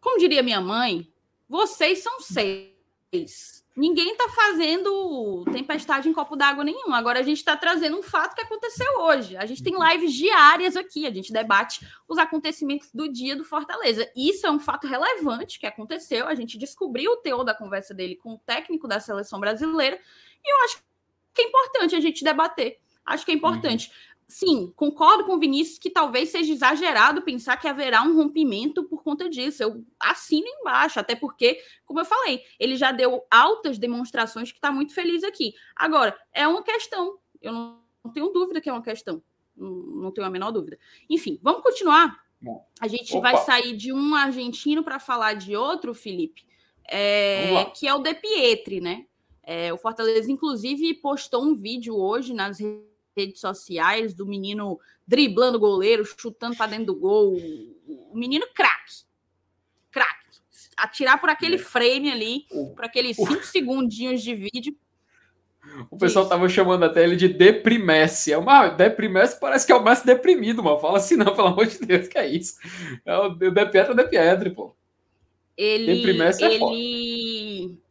[0.00, 1.12] como diria minha mãe,
[1.46, 3.62] vocês são seis.
[3.80, 6.92] Ninguém está fazendo tempestade em copo d'água nenhum.
[6.92, 9.38] Agora a gente está trazendo um fato que aconteceu hoje.
[9.38, 14.06] A gente tem lives diárias aqui, a gente debate os acontecimentos do dia do Fortaleza.
[14.14, 16.28] Isso é um fato relevante que aconteceu.
[16.28, 19.98] A gente descobriu o teor da conversa dele com o técnico da seleção brasileira.
[20.44, 20.84] E eu acho
[21.32, 22.78] que é importante a gente debater.
[23.06, 23.88] Acho que é importante.
[23.88, 28.84] Uhum sim, concordo com o Vinícius que talvez seja exagerado pensar que haverá um rompimento
[28.84, 29.62] por conta disso.
[29.62, 34.70] Eu assino embaixo, até porque, como eu falei, ele já deu altas demonstrações que está
[34.70, 35.52] muito feliz aqui.
[35.74, 39.20] Agora, é uma questão, eu não, não tenho dúvida que é uma questão,
[39.56, 40.78] não, não, tenho a menor dúvida.
[41.08, 42.16] Enfim, vamos continuar.
[42.80, 43.32] A gente Opa.
[43.32, 46.46] vai sair de um argentino para falar de outro, Felipe,
[46.88, 49.04] é, que é o De Pietri, né?
[49.42, 55.56] É, o Fortaleza, inclusive, postou um vídeo hoje nas redes redes sociais do menino driblando
[55.56, 57.36] o goleiro, chutando para dentro do gol.
[58.10, 59.04] O menino craque.
[59.90, 60.38] Craque.
[60.76, 61.58] Atirar por aquele é.
[61.58, 64.76] frame ali, por aqueles cinco segundinhos de vídeo.
[65.90, 68.32] O pessoal tava chamando até ele de deprimesse.
[68.32, 70.78] É uma deprimesse parece que é o mais deprimido, mano.
[70.78, 72.56] Fala assim, não, pelo amor de Deus, que é isso?
[73.04, 74.74] É o De Pietro De Pietri, pô.
[75.56, 76.14] Ele, ele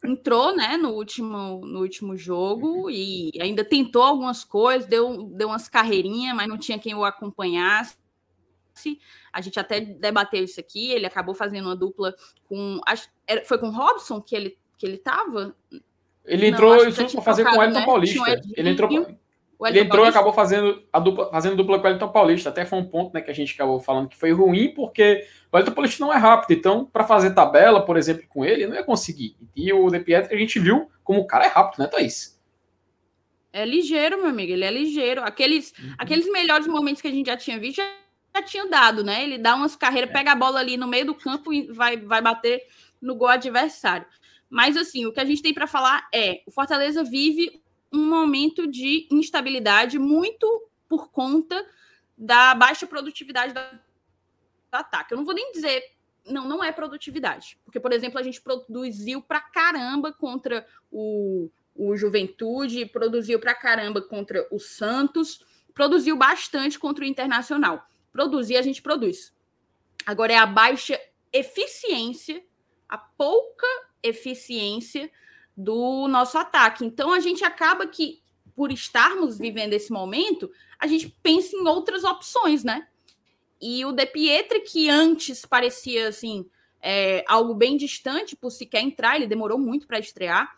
[0.04, 5.68] entrou né, no, último, no último jogo e ainda tentou algumas coisas, deu, deu umas
[5.68, 7.96] carreirinhas, mas não tinha quem o acompanhasse.
[9.32, 10.90] A gente até debateu isso aqui.
[10.90, 12.14] Ele acabou fazendo uma dupla
[12.48, 12.80] com.
[12.86, 13.08] Acho,
[13.44, 15.54] foi com o Robson que ele que ele estava?
[16.24, 17.84] Ele entrou, não, entrou para fazer com o Elton né?
[17.84, 18.40] Paulista.
[18.56, 18.88] Ele entrou.
[19.66, 20.18] Ele entrou Paulista?
[20.18, 22.48] e acabou fazendo a dupla, fazendo dupla com o Elton Paulista.
[22.48, 25.58] Até foi um ponto né, que a gente acabou falando que foi ruim, porque o
[25.58, 26.56] Elton Paulista não é rápido.
[26.58, 29.36] Então, para fazer tabela, por exemplo, com ele, não ia conseguir.
[29.54, 32.40] E o De Pietro a gente viu como o cara é rápido, né, Thaís?
[33.52, 34.52] É ligeiro, meu amigo.
[34.52, 35.22] Ele é ligeiro.
[35.22, 35.94] Aqueles, uhum.
[35.98, 37.90] aqueles melhores momentos que a gente já tinha visto já,
[38.36, 39.24] já tinham dado, né?
[39.24, 40.12] Ele dá umas carreiras, é.
[40.12, 42.62] pega a bola ali no meio do campo e vai, vai bater
[43.00, 44.06] no gol adversário.
[44.48, 47.60] Mas, assim, o que a gente tem para falar é: o Fortaleza vive
[47.92, 51.66] um momento de instabilidade muito por conta
[52.16, 53.60] da baixa produtividade do
[54.72, 55.12] ataque.
[55.12, 55.82] Eu não vou nem dizer,
[56.26, 57.58] não, não é produtividade.
[57.64, 64.02] Porque, por exemplo, a gente produziu pra caramba contra o, o Juventude, produziu pra caramba
[64.02, 67.86] contra o Santos, produziu bastante contra o Internacional.
[68.12, 69.34] Produzir, a gente produz.
[70.04, 71.00] Agora é a baixa
[71.32, 72.42] eficiência,
[72.88, 73.66] a pouca
[74.02, 75.10] eficiência
[75.62, 76.84] do nosso ataque.
[76.84, 78.20] Então a gente acaba que,
[78.54, 82.86] por estarmos vivendo esse momento, a gente pensa em outras opções, né?
[83.60, 86.48] E o De Pietri, que antes parecia assim
[86.80, 90.50] é, algo bem distante por sequer entrar, ele demorou muito para estrear,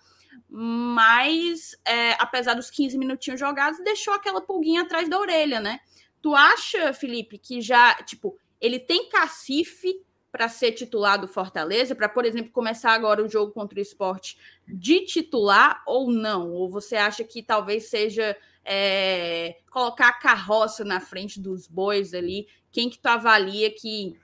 [0.48, 5.80] mas é, apesar dos 15 minutinhos jogados, deixou aquela pulguinha atrás da orelha, né?
[6.20, 10.00] Tu acha, Felipe, que já, tipo, ele tem cacife
[10.32, 14.38] para ser titular do Fortaleza, para, por exemplo, começar agora o jogo contra o esporte
[14.66, 16.50] de titular ou não?
[16.50, 22.48] Ou você acha que talvez seja é, colocar a carroça na frente dos bois ali?
[22.70, 24.18] Quem que tu avalia que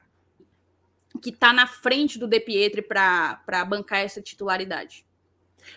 [1.20, 5.07] que está na frente do De Pietri para bancar essa titularidade?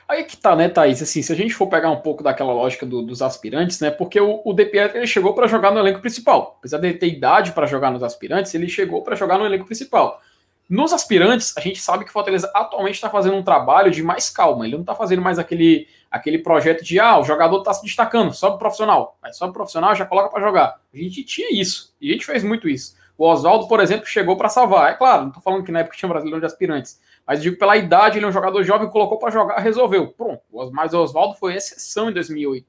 [0.07, 1.01] Aí que tá, né, Thaís?
[1.01, 3.89] Assim, se a gente for pegar um pouco daquela lógica do, dos aspirantes, né?
[3.89, 6.57] Porque o, o De ele chegou para jogar no elenco principal.
[6.59, 9.65] Apesar de ele ter idade para jogar nos aspirantes, ele chegou para jogar no elenco
[9.65, 10.21] principal.
[10.69, 14.29] Nos aspirantes, a gente sabe que o Fortaleza atualmente está fazendo um trabalho de mais
[14.29, 14.65] calma.
[14.65, 18.33] Ele não está fazendo mais aquele, aquele projeto de ah, o jogador está se destacando,
[18.33, 19.17] sobe profissional.
[19.21, 20.79] Aí sobe profissional, já coloca para jogar.
[20.93, 21.93] A gente tinha isso.
[21.99, 22.95] E a gente fez muito isso.
[23.17, 24.91] O Oswaldo, por exemplo, chegou para salvar.
[24.91, 26.99] É claro, não estou falando que na época tinha brasileiro de aspirantes.
[27.25, 30.07] Mas digo pela idade, ele é um jogador jovem, colocou para jogar, resolveu.
[30.09, 30.41] Pronto.
[30.71, 32.65] Mas o Oswaldo foi exceção em 2008.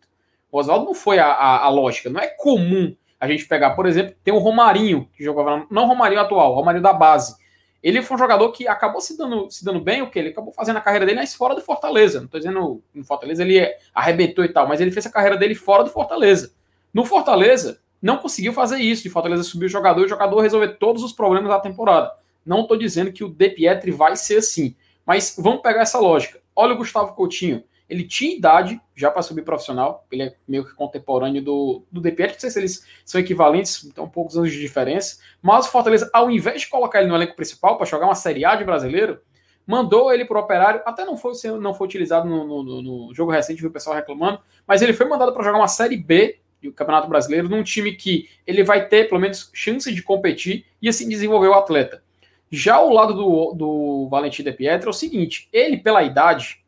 [0.51, 2.11] O Oswaldo não foi a, a, a, lógica.
[2.11, 6.21] Não é comum a gente pegar, por exemplo, tem o Romarinho, que jogava, não Romarinho
[6.21, 7.37] atual, o Romarinho da base.
[7.83, 10.19] Ele foi um jogador que acabou se dando, se dando bem, o que?
[10.19, 12.19] Ele acabou fazendo a carreira dele, mas fora do Fortaleza.
[12.19, 13.61] Não estou dizendo no Fortaleza ele
[13.95, 16.53] arrebentou e tal, mas ele fez a carreira dele fora do Fortaleza.
[16.95, 19.05] No Fortaleza, não conseguiu fazer isso.
[19.05, 22.13] De Fortaleza subir o jogador e o jogador resolver todos os problemas da temporada.
[22.45, 24.75] Não estou dizendo que o De Pietri vai ser assim,
[25.07, 26.41] Mas vamos pegar essa lógica.
[26.55, 27.63] Olha o Gustavo Coutinho.
[27.89, 32.33] Ele tinha idade já para subir profissional, ele é meio que contemporâneo do, do DPR,
[32.33, 35.19] não sei se eles são equivalentes, então poucos anos de diferença.
[35.43, 38.47] Mas o Fortaleza, ao invés de colocar ele no elenco principal para jogar uma Série
[38.47, 39.21] A de brasileiro,
[39.67, 43.31] mandou ele para o Operário, até não foi, não foi utilizado no, no, no jogo
[43.31, 46.73] recente, viu o pessoal reclamando, mas ele foi mandado para jogar uma Série B do
[46.73, 51.09] Campeonato Brasileiro num time que ele vai ter, pelo menos, chance de competir e assim
[51.09, 52.03] desenvolver o atleta.
[52.51, 56.63] Já o lado do, do Valentim De Pietro é o seguinte: ele, pela idade,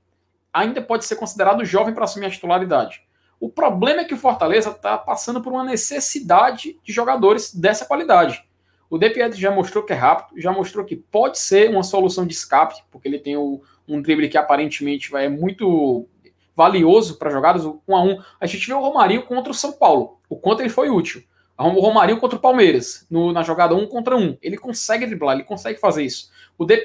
[0.53, 3.03] ainda pode ser considerado jovem para assumir a titularidade.
[3.39, 8.43] O problema é que o Fortaleza está passando por uma necessidade de jogadores dessa qualidade.
[8.89, 12.27] O De Pietro já mostrou que é rápido, já mostrou que pode ser uma solução
[12.27, 16.09] de escape, porque ele tem o, um drible que aparentemente vai, é muito
[16.55, 18.21] valioso para jogadas um a um.
[18.41, 21.23] A gente viu o Romarinho contra o São Paulo, o quanto ele foi útil.
[21.57, 24.37] O Romarinho contra o Palmeiras, no, na jogada um contra um.
[24.43, 26.31] Ele consegue driblar, ele consegue fazer isso.
[26.59, 26.83] O De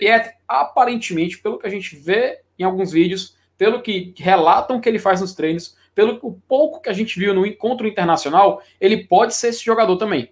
[0.48, 5.22] aparentemente, pelo que a gente vê em alguns vídeos, pelo que relatam que ele faz
[5.22, 9.66] nos treinos, pelo pouco que a gente viu no encontro internacional, ele pode ser esse
[9.66, 10.32] jogador também.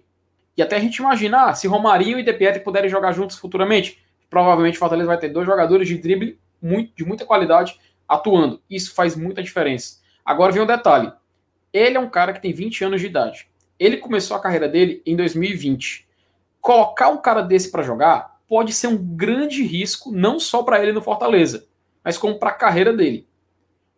[0.56, 4.76] E até a gente imaginar, ah, se Romarinho e De puderem jogar juntos futuramente, provavelmente
[4.76, 8.62] o Fortaleza vai ter dois jogadores de drible muito, de muita qualidade atuando.
[8.70, 9.98] Isso faz muita diferença.
[10.24, 11.12] Agora vem um detalhe.
[11.72, 13.48] Ele é um cara que tem 20 anos de idade.
[13.78, 16.08] Ele começou a carreira dele em 2020.
[16.60, 20.92] Colocar um cara desse para jogar pode ser um grande risco, não só para ele
[20.92, 21.66] no Fortaleza,
[22.02, 23.26] mas como para a carreira dele.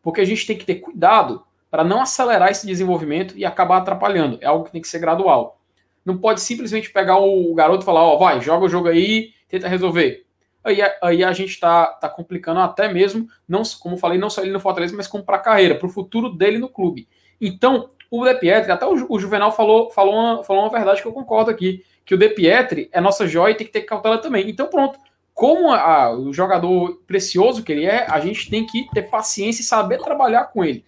[0.03, 4.39] Porque a gente tem que ter cuidado para não acelerar esse desenvolvimento e acabar atrapalhando.
[4.41, 5.61] É algo que tem que ser gradual.
[6.05, 9.33] Não pode simplesmente pegar o garoto e falar, ó, oh, vai, joga o jogo aí,
[9.49, 10.27] tenta resolver.
[10.63, 14.53] Aí, aí a gente está tá complicando até mesmo, não, como falei, não só ele
[14.53, 17.09] no Fortaleza, mas como para a carreira, para o futuro dele no clube.
[17.41, 21.09] Então, o De Pietri, até o, o Juvenal falou, falou, uma, falou uma verdade que
[21.09, 24.19] eu concordo aqui, que o De Pietri é nossa joia e tem que ter cautela
[24.19, 24.51] também.
[24.51, 24.99] Então, pronto,
[25.33, 29.65] como a, o jogador precioso que ele é, a gente tem que ter paciência e
[29.65, 30.85] saber trabalhar com ele.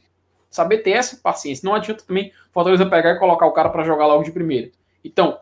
[0.51, 1.67] Saber ter essa paciência.
[1.67, 4.71] Não adianta também Fortaleza pegar e colocar o cara para jogar logo de primeira.
[5.03, 5.39] Então,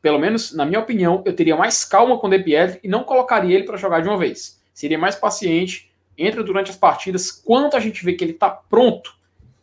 [0.00, 3.54] pelo menos na minha opinião, eu teria mais calma com o Pietri e não colocaria
[3.54, 4.60] ele para jogar de uma vez.
[4.72, 9.14] Seria mais paciente, entra durante as partidas, quanto a gente vê que ele está pronto,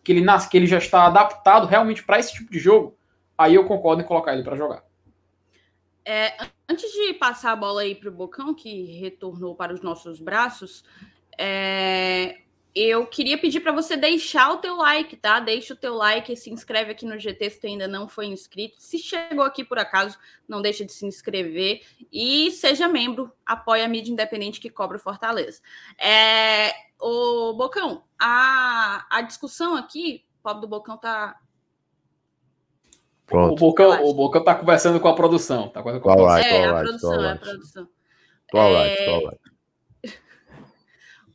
[0.03, 2.97] que ele nasce, que ele já está adaptado realmente para esse tipo de jogo,
[3.37, 4.83] aí eu concordo em colocar ele para jogar.
[6.05, 6.37] É,
[6.69, 10.83] antes de passar a bola aí para o Bocão, que retornou para os nossos braços,
[11.37, 12.39] é,
[12.77, 15.39] eu queria pedir para você deixar o teu like, tá?
[15.39, 18.27] Deixa o teu like e se inscreve aqui no GT se tu ainda não foi
[18.27, 18.75] inscrito.
[18.79, 23.87] Se chegou aqui por acaso, não deixa de se inscrever e seja membro, apoia a
[23.87, 25.61] mídia independente que cobra o Fortaleza.
[25.97, 31.39] É, o Bocão, a, a discussão aqui, o pobre do Bocão tá
[33.25, 33.53] Pronto.
[33.53, 35.67] O Bocão, o Bocão tá conversando com a produção.
[35.67, 36.49] Tá conversando com a produção.
[36.49, 37.87] É, a produção, é a produção.
[38.49, 39.19] Tua é...
[39.19, 39.37] tua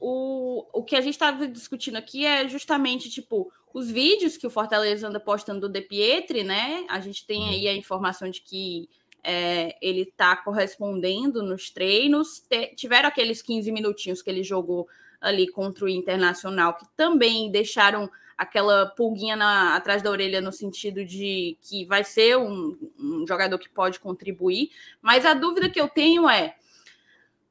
[0.05, 4.51] O, o que a gente estava discutindo aqui é justamente, tipo, os vídeos que o
[4.51, 6.85] Fortaleza anda postando do De Pietri, né?
[6.89, 8.89] A gente tem aí a informação de que
[9.23, 12.41] é, ele está correspondendo nos treinos.
[12.41, 14.89] Te, tiveram aqueles 15 minutinhos que ele jogou
[15.21, 21.05] ali contra o Internacional, que também deixaram aquela pulguinha na, atrás da orelha no sentido
[21.05, 24.73] de que vai ser um, um jogador que pode contribuir.
[25.01, 26.57] Mas a dúvida que eu tenho é: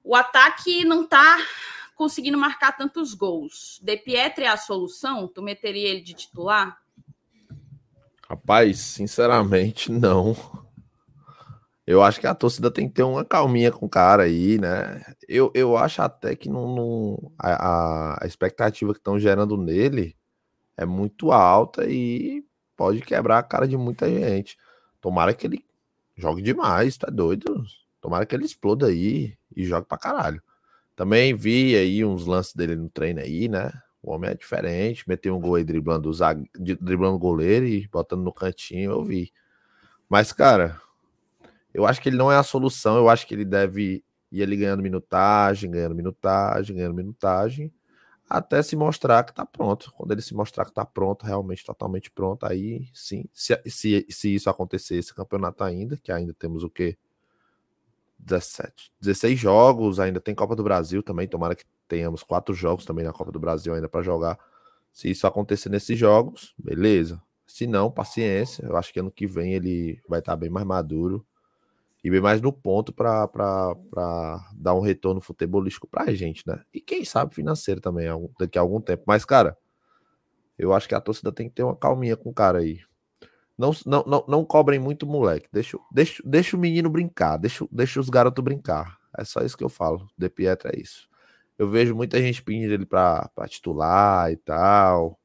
[0.04, 1.38] o ataque não está
[2.02, 3.80] conseguindo marcar tantos gols.
[3.84, 5.28] De Pietri é a solução?
[5.28, 6.82] Tu meteria ele de titular?
[8.28, 10.36] Rapaz, sinceramente, não.
[11.86, 15.14] Eu acho que a torcida tem que ter uma calminha com o cara aí, né?
[15.30, 20.18] Eu, eu acho até que não, não a, a expectativa que estão gerando nele
[20.76, 22.44] é muito alta e
[22.76, 24.58] pode quebrar a cara de muita gente.
[25.00, 25.64] Tomara que ele
[26.18, 27.64] jogue demais, tá doido?
[28.02, 30.42] Tomara que ele exploda aí e jogue pra caralho.
[30.96, 33.72] Também vi aí uns lances dele no treino aí, né?
[34.04, 36.14] O homem é diferente, meteu um gol aí driblando o,
[36.80, 39.32] driblando o goleiro e botando no cantinho, eu vi.
[40.10, 40.82] Mas, cara,
[41.74, 44.58] eu acho que ele não é a solução, eu acho que ele deve ir ali
[44.58, 47.72] ganhando minutagem, ganhando minutagem, ganhando minutagem,
[48.30, 49.92] até se mostrar que tá pronto.
[49.96, 54.36] Quando ele se mostrar que tá pronto, realmente totalmente pronto, aí sim, se, se, se
[54.36, 56.98] isso acontecer esse campeonato ainda, que ainda temos o quê?
[58.26, 63.04] 17, 16 jogos, ainda tem Copa do Brasil também, tomara que tenhamos quatro jogos também
[63.04, 64.40] na Copa do Brasil ainda para jogar.
[64.92, 67.22] Se isso acontecer nesses jogos, beleza.
[67.48, 68.66] Se não, paciência.
[68.66, 71.26] Eu acho que ano que vem ele vai estar tá bem mais maduro
[72.04, 73.30] e bem mais no ponto para
[74.54, 76.62] dar um retorno futebolístico para a gente, né?
[76.74, 78.08] E quem sabe financeiro também
[78.40, 79.04] daqui a algum tempo.
[79.06, 79.58] Mas, cara,
[80.58, 82.80] eu acho que a torcida tem que ter uma calminha com o cara aí.
[83.58, 85.48] Não, não, não, não cobrem muito moleque.
[85.52, 87.38] Deixa, deixa, deixa o menino brincar.
[87.38, 88.98] Deixa, deixa os garotos brincar.
[89.18, 90.08] É só isso que eu falo.
[90.18, 91.08] De Pietro é isso.
[91.58, 95.20] Eu vejo muita gente pedindo ele pra, pra titular e tal.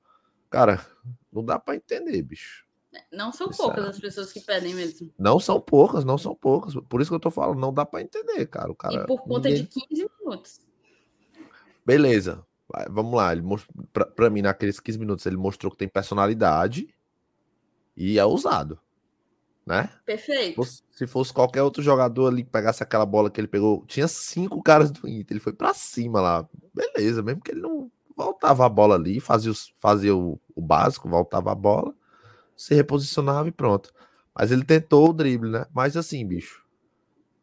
[0.51, 0.85] Cara,
[1.33, 2.67] não dá pra entender, bicho.
[3.13, 5.13] Não são Isso poucas é- as pessoas que pedem mesmo.
[5.19, 6.75] Não são poucas, não são poucas.
[6.89, 8.71] Por isso que eu tô falando, não dá pra entender, cara.
[8.71, 10.61] O cara e por conta ninguém- de 15 minutos.
[11.85, 12.45] Beleza.
[12.69, 13.33] Vai, vamos lá.
[13.33, 13.69] Ele most...
[13.93, 16.89] pra, pra mim, naqueles 15 minutos, ele mostrou que tem personalidade
[17.97, 18.79] e é ousado.
[19.67, 19.91] Né?
[20.05, 20.55] Perfeito.
[20.55, 24.07] fosse- se fosse qualquer outro jogador ali que pegasse aquela bola que ele pegou, tinha
[24.07, 26.49] cinco caras do Inter, ele foi pra cima lá.
[26.73, 31.09] Beleza, mesmo que ele não voltava a bola ali, fazia, os- fazia o, o básico,
[31.09, 31.93] voltava a bola,
[32.57, 33.93] se reposicionava e pronto.
[34.35, 35.67] Mas ele tentou o drible, né?
[35.75, 36.65] Mas assim, bicho,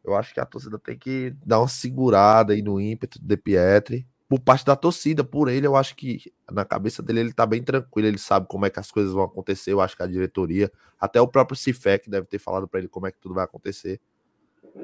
[0.04, 4.06] eu acho que a torcida tem que dar uma segurada aí no ímpeto De Pietri.
[4.34, 7.62] Por parte da torcida, por ele, eu acho que na cabeça dele ele tá bem
[7.62, 9.72] tranquilo, ele sabe como é que as coisas vão acontecer.
[9.72, 13.06] Eu acho que a diretoria, até o próprio Cifec deve ter falado para ele como
[13.06, 14.00] é que tudo vai acontecer.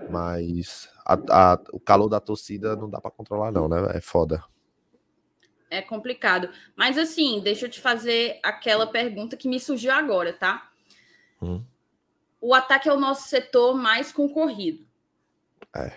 [0.09, 1.19] Mas a-
[1.55, 3.79] a- o calor da torcida não dá para controlar, não, né?
[3.93, 4.41] É foda.
[5.69, 6.49] É complicado.
[6.77, 10.71] Mas assim, deixa eu te fazer aquela pergunta que me surgiu agora, tá?
[11.43, 11.65] Hum.
[12.41, 14.87] O ataque é o nosso setor mais concorrido.
[15.75, 15.93] É.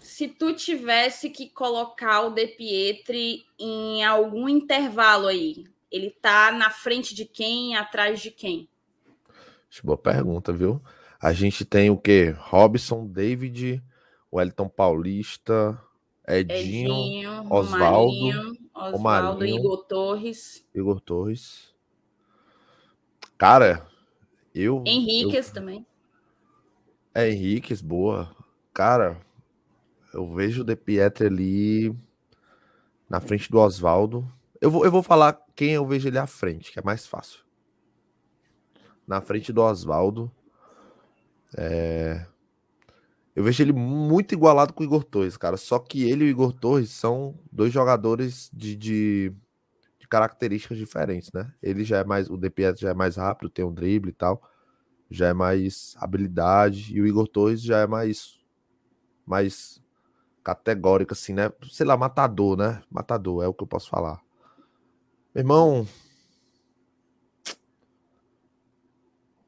[0.00, 6.70] Se tu tivesse que colocar o De Pietri em algum intervalo aí, ele tá na
[6.70, 8.68] frente de quem, atrás de quem?
[9.84, 10.80] Boa pergunta, viu?
[11.20, 12.34] A gente tem o quê?
[12.36, 13.82] Robson, David,
[14.32, 15.80] Wellington Paulista,
[16.26, 19.58] Edinho, Edinho, Osvaldo, Romarinho.
[19.58, 21.74] Igor Torres, Igor Torres.
[23.36, 23.86] Cara,
[24.54, 24.82] eu.
[24.86, 25.86] Henriquez também.
[27.14, 28.34] É Henriquez, boa.
[28.72, 29.20] Cara,
[30.12, 31.96] eu vejo o De Pietri ali
[33.08, 34.30] na frente do Oswaldo.
[34.60, 37.40] Eu vou, eu vou falar quem eu vejo ele à frente, que é mais fácil.
[39.06, 40.30] Na frente do Oswaldo.
[41.56, 42.26] É...
[43.34, 45.56] Eu vejo ele muito igualado com o Igor Torres, cara.
[45.56, 49.32] Só que ele e o Igor Torres são dois jogadores de, de,
[49.98, 51.52] de características diferentes, né?
[51.62, 52.28] Ele já é mais.
[52.28, 54.42] O De Pietri já é mais rápido, tem um drible e tal
[55.10, 58.38] já é mais habilidade e o Igor Torres já é mais
[59.26, 59.79] mais
[60.54, 61.50] categórico assim, né?
[61.70, 62.82] Sei lá, matador, né?
[62.90, 64.20] Matador é o que eu posso falar.
[65.34, 65.86] Meu irmão,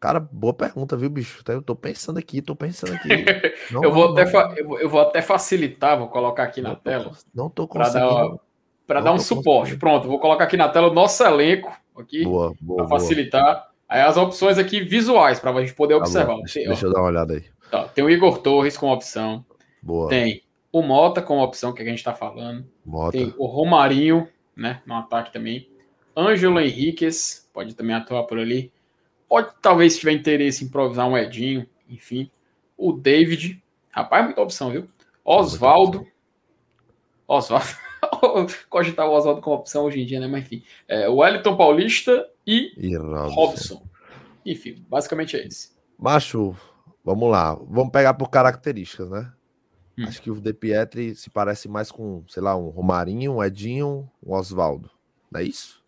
[0.01, 1.43] cara, boa pergunta, viu, bicho?
[1.49, 3.09] Eu tô pensando aqui, tô pensando aqui.
[3.71, 6.61] Não, eu, vou não, até não, eu, vou, eu vou até facilitar, vou colocar aqui
[6.61, 7.13] na tô tela.
[7.35, 8.41] Não tô Para dar, conseguindo.
[8.87, 9.77] pra Não dar um suporte.
[9.77, 12.89] Pronto, vou colocar aqui na tela o nosso elenco aqui Boa, para boa, boa.
[12.89, 13.71] facilitar.
[13.89, 16.37] Aí as opções aqui visuais para a gente poder Tá observar.
[16.39, 17.45] Deixa, eu dar uma olhada aí.
[17.71, 19.45] tá, tem o Igor Torres como opção,
[19.83, 20.09] Boa.
[20.09, 20.43] tem
[20.73, 23.13] o Mota como opção que a gente está falando, Mota.
[23.13, 25.69] tem o Romarinho, né, no ataque também,
[26.17, 28.73] Ângelo Henriquez pode também atuar por ali,
[29.29, 32.31] pode talvez se tiver interesse em improvisar um Edinho, enfim,
[32.77, 34.87] o David, rapaz, muita opção, viu?
[35.25, 36.07] Oswaldo,
[37.29, 37.69] Oswaldo,
[38.69, 40.27] cogitar o Oswaldo como opção hoje em dia, né?
[40.27, 40.63] Mas enfim.
[40.89, 43.35] É, o Wellington Paulista e Ih, Robson.
[43.35, 43.83] Robson.
[44.45, 45.71] Enfim, basicamente é esse.
[45.99, 46.55] Macho,
[47.05, 47.55] vamos lá.
[47.55, 49.33] Vamos pegar por características, né?
[49.99, 50.05] Hum.
[50.07, 54.11] Acho que o De Pietri se parece mais com, sei lá, um Romarinho, um Edinho,
[54.25, 54.91] um Oswaldo.
[55.31, 55.83] Não é isso?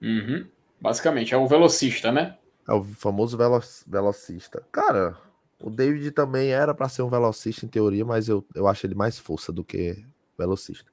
[0.00, 0.46] Uhum.
[0.80, 2.36] Basicamente, é o velocista, né?
[2.68, 4.62] É o famoso velo velocista.
[4.70, 5.16] Cara,
[5.60, 8.94] o David também era pra ser um velocista em teoria, mas eu, eu acho ele
[8.94, 10.04] mais força do que
[10.36, 10.90] velocista.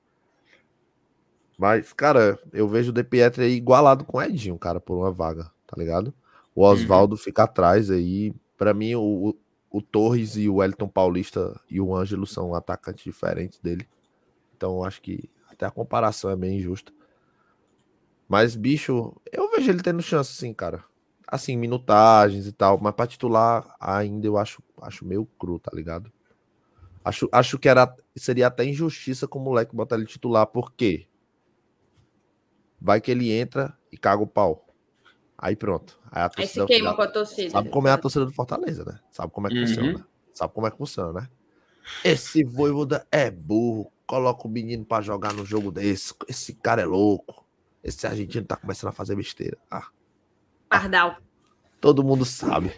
[1.58, 5.12] Mas, cara, eu vejo o De Pietri aí igualado com o Edinho, cara, por uma
[5.12, 6.14] vaga, tá ligado?
[6.56, 8.34] O Oswaldo fica atrás aí.
[8.58, 9.36] Pra mim, o,
[9.70, 13.88] o, Torres e o Wellington Paulista e o Ângelo são atacantes diferentes dele.
[14.56, 16.92] Então, acho que até a comparação é bem injusta.
[18.28, 20.84] Mas, bicho, eu vejo ele tendo chance, sim, cara.
[21.28, 22.80] Assim, minutagens e tal.
[22.80, 26.12] Mas pra titular, ainda eu acho, acho meio cru, tá ligado?
[27.04, 31.08] Acho, acho que era, seria até injustiça com o moleque botar ele titular, por quê?
[32.80, 34.69] Vai que ele entra e caga o pau.
[35.42, 35.98] Aí pronto.
[36.12, 37.50] Aí a Aí torcida se queima com a torcida.
[37.50, 39.00] Sabe como é a torcida do Fortaleza, né?
[39.10, 39.66] Sabe como é que Uhum.
[39.68, 40.08] funciona.
[40.34, 41.30] Sabe como é que funciona, né?
[42.04, 43.92] Esse Voivoda é burro.
[44.06, 46.14] Coloca o menino pra jogar no jogo desse.
[46.28, 47.46] Esse cara é louco.
[47.84, 49.58] Esse argentino tá começando a fazer besteira.
[49.72, 49.88] Ah,
[50.68, 51.18] Pardal.
[51.80, 52.74] todo mundo sabe.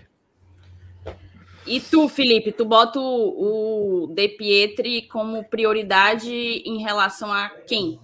[1.66, 8.00] E tu, Felipe, tu bota o, o De Pietri como prioridade em relação a quem?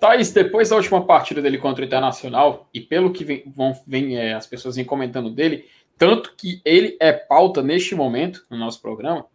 [0.00, 4.16] Thaís, depois da última partida dele contra o Internacional, e pelo que vem, vão, vem,
[4.16, 5.66] é, as pessoas vêm comentando dele,
[5.98, 9.26] tanto que ele é pauta neste momento no nosso programa,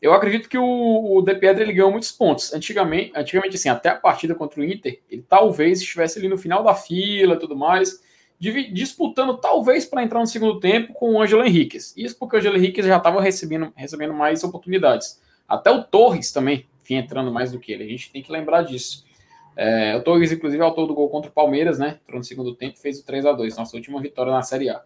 [0.00, 2.52] eu acredito que o, o De Pietri ele ganhou muitos pontos.
[2.52, 6.62] Antigamente, antigamente, assim, até a partida contra o Inter, ele talvez estivesse ali no final
[6.62, 8.00] da fila tudo mais,
[8.38, 11.94] disputando talvez para entrar no segundo tempo com o Ângelo Henriquez.
[11.96, 15.20] Isso porque o Ângelo Henriquez já estava recebendo, recebendo mais oportunidades.
[15.48, 17.84] Até o Torres também vinha entrando mais do que ele.
[17.84, 19.04] A gente tem que lembrar disso.
[19.56, 21.98] É, o Torres, inclusive, é autor do gol contra o Palmeiras, né?
[22.02, 24.70] Entrou no segundo tempo e fez o 3 a 2 nossa última vitória na Série
[24.70, 24.82] A.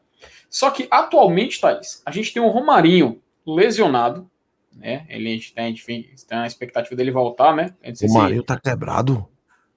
[0.50, 4.28] Só que atualmente, Thaís, a gente tem o Romarinho lesionado,
[4.76, 5.06] né?
[5.08, 5.86] Ele, a gente tem, a gente
[6.26, 7.74] tem a expectativa dele voltar, né?
[7.82, 8.46] O Romarinho se...
[8.46, 9.26] tá quebrado.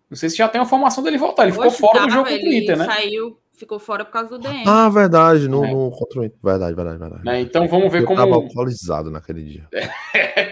[0.10, 1.44] Não sei se já tem a formação dele voltar.
[1.44, 2.86] Ele ficou fora do jogo contra o Inter, né?
[2.86, 4.64] Saiu, ficou fora por causa do DM.
[4.68, 5.72] Ah, verdade, no, é.
[5.72, 5.92] no
[6.24, 6.32] Inter.
[6.44, 7.30] Verdade, verdade, verdade.
[7.30, 8.20] É, então vamos ver Eu como.
[8.20, 9.68] Tava alcoolizado naquele dia.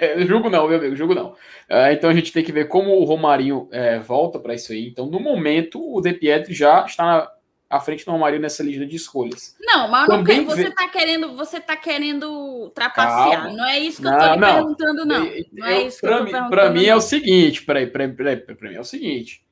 [0.02, 1.36] É, jogo não, meu amigo, jogo não.
[1.68, 4.88] É, então a gente tem que ver como o Romarinho é, volta para isso aí.
[4.88, 7.32] Então, no momento, o De Pietri já está na,
[7.70, 9.56] à frente do Romarinho nessa lista de escolhas.
[9.60, 13.42] Não, mas não quer, você está querendo, você tá querendo trapacear.
[13.42, 13.58] Calma.
[13.58, 14.56] Não é isso que não, eu estou não.
[14.56, 15.32] perguntando, não.
[15.52, 16.50] Não é isso que eu.
[16.50, 19.44] Para mim é o seguinte, peraí, peraí, peraí, para mim é o seguinte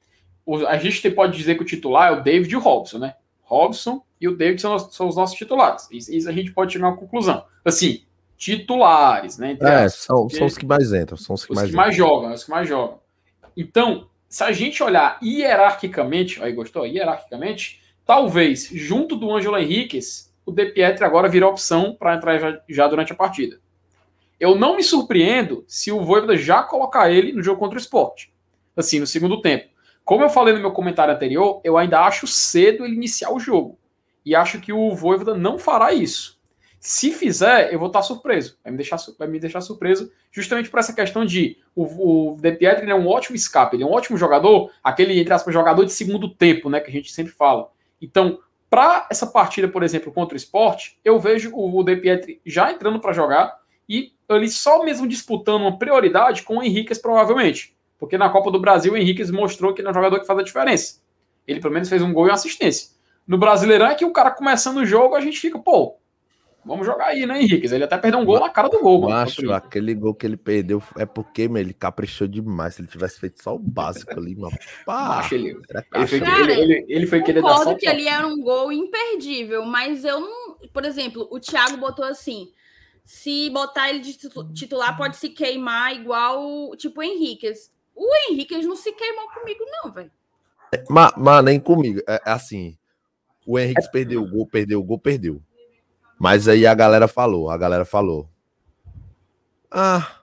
[0.67, 3.15] a gente pode dizer que o titular é o David Robson, né?
[3.47, 5.87] Robson e o David são, são os nossos titulares.
[5.91, 7.45] Isso, isso, a gente pode chegar a uma conclusão.
[7.63, 8.03] Assim,
[8.37, 9.57] titulares, né?
[9.61, 12.33] É, são, são os que mais entram, são os que, os mais, que mais jogam,
[12.33, 12.99] os que mais jogam.
[13.55, 16.85] Então, se a gente olhar hierarquicamente, aí gostou?
[16.85, 22.61] Hierarquicamente, talvez, junto do Ângelo Henriquez, o De Pietri agora vira opção para entrar já,
[22.67, 23.59] já, durante a partida.
[24.39, 28.31] Eu não me surpreendo se o Voivoda já colocar ele no jogo contra o esporte.
[28.75, 29.69] Assim, no segundo tempo.
[30.07, 33.77] Como eu falei no meu comentário anterior, eu ainda acho cedo ele iniciar o jogo.
[34.25, 36.39] E acho que o Voivoda não fará isso.
[36.79, 38.57] Se fizer, eu vou estar surpreso.
[38.63, 42.53] Vai me deixar, vai me deixar surpreso, justamente por essa questão de o, o De
[42.53, 45.91] Pietri é um ótimo escape, ele é um ótimo jogador, aquele, entre aspas, jogador de
[45.91, 46.79] segundo tempo, né?
[46.79, 47.69] Que a gente sempre fala.
[48.01, 48.39] Então,
[48.69, 53.01] para essa partida, por exemplo, contra o esporte, eu vejo o, De Pietri já entrando
[53.01, 57.75] para jogar e ele só mesmo disputando uma prioridade com o Henriquez, provavelmente.
[57.97, 60.39] Porque na Copa do Brasil o Henrique mostrou que ele é um jogador que faz
[60.39, 61.01] a diferença.
[61.47, 62.89] Ele pelo menos fez um gol e uma assistência.
[63.25, 65.97] No Brasileirão é que o cara começando o jogo, a gente fica, pô,
[66.67, 67.67] vamos jogar aí, né, Henrique?
[67.67, 69.15] Ele até perdeu um gol na cara do gol, mano.
[69.15, 72.75] Acho aquele gol que ele perdeu é porque, meu, ele caprichou demais.
[72.75, 74.55] Se ele tivesse feito só o básico ali, mano.
[74.85, 75.57] Pá, Acho ele,
[75.93, 78.71] ele, foi, cara, ele, ele, ele foi querer dar só que ali era um gol
[78.71, 80.57] imperdível, mas eu não.
[80.73, 82.51] Por exemplo, o Thiago botou assim.
[83.03, 84.17] Se botar ele de
[84.53, 87.01] titular, pode se queimar igual tipo
[87.97, 88.53] o Henrique.
[88.53, 90.11] Henrique não se queimou comigo, não, velho.
[90.89, 91.99] Mas, mas, nem comigo.
[92.07, 92.77] É, é assim.
[93.45, 95.41] O Henrique perdeu o gol, perdeu o gol, perdeu.
[96.19, 98.29] Mas aí a galera falou, a galera falou.
[99.71, 100.21] Ah,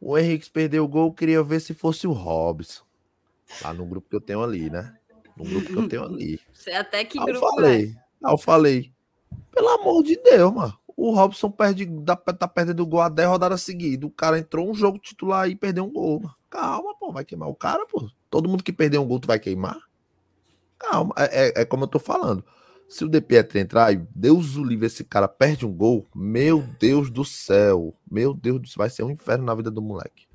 [0.00, 2.84] o Henrique perdeu o gol, queria ver se fosse o Robson.
[3.62, 4.94] Lá no grupo que eu tenho ali, né?
[5.36, 6.40] No grupo que eu tenho ali.
[6.52, 7.94] Você até que aí grupo eu falei,
[8.24, 8.32] é?
[8.32, 8.92] eu falei,
[9.50, 10.78] pelo amor de Deus, mano.
[10.96, 11.88] O Robson perde,
[12.38, 14.08] tá perdendo o gol a 10 rodadas seguidas.
[14.08, 16.34] O cara entrou um jogo titular e perdeu um gol, mano.
[16.54, 18.08] Calma, pô, vai queimar o cara, pô.
[18.30, 19.76] Todo mundo que perdeu um gol, tu vai queimar?
[20.78, 22.44] Calma, é, é, é como eu tô falando.
[22.88, 26.62] Se o De Pietro entrar e Deus o livre, esse cara perde um gol, meu
[26.78, 30.28] Deus do céu, meu Deus do céu, vai ser um inferno na vida do moleque.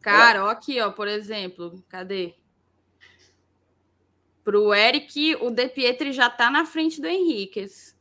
[0.00, 2.36] Cara, ó aqui, ó, por exemplo, cadê?
[4.44, 7.91] Pro Eric, o De Pietri já tá na frente do Henriquez.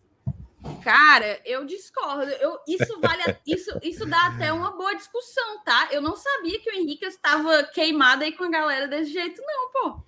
[0.83, 2.31] Cara, eu discordo.
[2.33, 5.89] Eu, isso vale, isso, isso dá até uma boa discussão, tá?
[5.91, 9.71] Eu não sabia que o Henrique estava queimado aí com a galera desse jeito, não,
[9.71, 10.01] pô.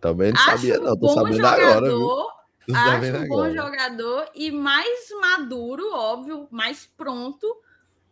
[0.00, 0.96] Também não acho sabia, não.
[0.96, 1.88] Tô sabendo jogador, agora.
[1.88, 2.42] Viu?
[2.74, 7.56] Acho um bom jogador e mais maduro, óbvio, mais pronto,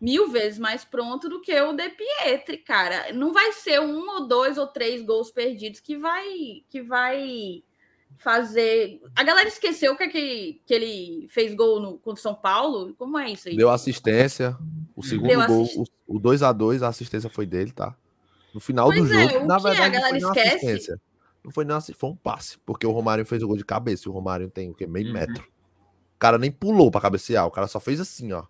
[0.00, 3.12] mil vezes mais pronto do que o De Pietri, cara.
[3.12, 7.62] Não vai ser um ou dois ou três gols perdidos que vai que vai
[8.20, 9.00] fazer.
[9.16, 12.94] A galera esqueceu que, que, que ele fez gol no, contra São Paulo?
[12.96, 13.56] Como é isso aí?
[13.56, 14.56] Deu assistência.
[14.94, 15.90] O segundo Deu gol, assist...
[16.06, 17.96] o 2 a 2 a assistência foi dele, tá?
[18.54, 20.66] No final pois do é, jogo, na verdade, a galera não foi esquece.
[20.66, 21.00] assistência.
[21.42, 22.58] Não foi nem assistência, foi um passe.
[22.66, 24.06] Porque o Romário fez o gol de cabeça.
[24.06, 24.86] E o Romário tem o quê?
[24.86, 25.12] Meio uhum.
[25.14, 25.42] metro.
[25.42, 28.44] O cara nem pulou para cabecear, o cara só fez assim, ó.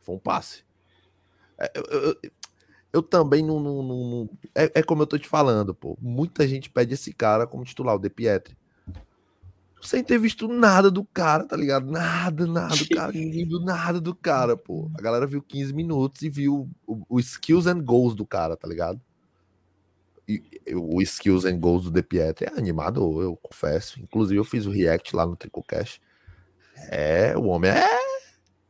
[0.00, 0.64] Foi um passe.
[1.56, 2.16] É, eu, eu,
[2.94, 3.60] eu também não.
[3.60, 5.96] não, não é, é, como eu tô te falando, pô.
[6.00, 8.56] Muita gente pede esse cara como titular, o De Pietri
[9.84, 11.90] sem ter visto nada do cara, tá ligado?
[11.90, 14.90] Nada, nada do cara, ninguém viu nada do cara, pô.
[14.98, 18.66] A galera viu 15 minutos e viu o, o skills and goals do cara, tá
[18.66, 19.00] ligado?
[20.26, 20.42] E,
[20.74, 24.00] o skills and goals do De Pietro é animador, eu confesso.
[24.00, 26.00] Inclusive, eu fiz o react lá no Tricocast.
[26.88, 27.86] É, o homem é,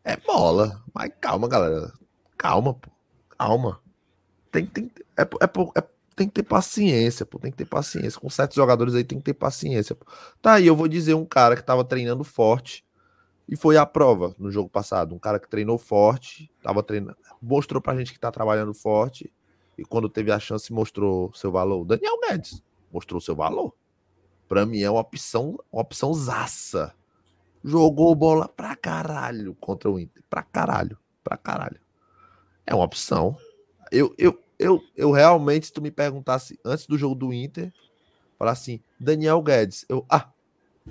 [0.02, 0.82] é bola.
[0.92, 1.92] Mas calma, galera.
[2.36, 2.90] Calma, pô.
[3.38, 3.80] Calma.
[4.50, 5.84] Tem, tem, é, é, é,
[6.14, 8.20] tem que ter paciência, pô, tem que ter paciência.
[8.20, 9.94] Com certos jogadores aí tem que ter paciência.
[9.94, 10.06] Pô.
[10.40, 12.84] Tá aí, eu vou dizer um cara que tava treinando forte
[13.48, 15.14] e foi à prova no jogo passado.
[15.14, 19.32] Um cara que treinou forte, tava treinando, mostrou pra gente que tá trabalhando forte
[19.76, 21.84] e quando teve a chance mostrou seu valor.
[21.84, 22.62] Daniel Guedes
[22.92, 23.74] mostrou seu valor.
[24.48, 26.94] Pra mim é uma opção, uma opção zaça.
[27.64, 30.22] Jogou bola pra caralho contra o Inter.
[30.28, 31.80] Pra caralho, pra caralho.
[32.66, 33.36] É uma uma opção.
[33.90, 37.72] Eu, eu, eu, eu realmente, se tu me perguntasse antes do jogo do Inter,
[38.38, 40.28] falar assim, Daniel Guedes, eu, ah,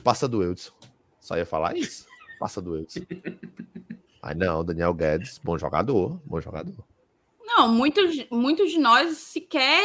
[0.04, 0.74] passa do Eudson.
[1.20, 2.06] Só ia falar isso,
[2.40, 3.02] passa do Eudson.
[4.22, 6.86] Aí não, Daniel Guedes, bom jogador, bom jogador.
[7.44, 9.84] Não, muitos, muitos de nós sequer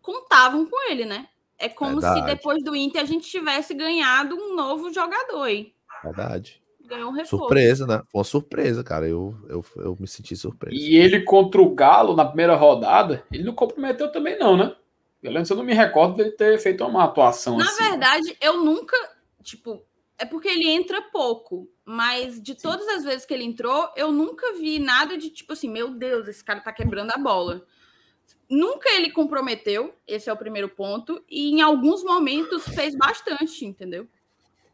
[0.00, 1.28] contavam com ele, né?
[1.58, 2.20] É como Verdade.
[2.20, 5.74] se depois do Inter a gente tivesse ganhado um novo jogador aí.
[6.02, 6.61] Verdade.
[6.86, 7.38] Ganhou um reforço.
[7.38, 8.02] Surpresa, né?
[8.10, 9.08] Foi uma surpresa, cara.
[9.08, 10.76] Eu, eu, eu me senti surpreso.
[10.76, 14.74] E ele contra o Galo na primeira rodada, ele não comprometeu também, não, né?
[15.22, 17.82] Eu lembro, eu não me recordo dele ter feito uma atuação na assim.
[17.82, 18.96] Na verdade, eu nunca.
[19.42, 19.84] Tipo,
[20.18, 21.68] é porque ele entra pouco.
[21.84, 22.60] Mas de Sim.
[22.62, 26.28] todas as vezes que ele entrou, eu nunca vi nada de tipo assim, meu Deus,
[26.28, 27.64] esse cara tá quebrando a bola.
[28.48, 34.06] Nunca ele comprometeu, esse é o primeiro ponto, e em alguns momentos fez bastante, entendeu?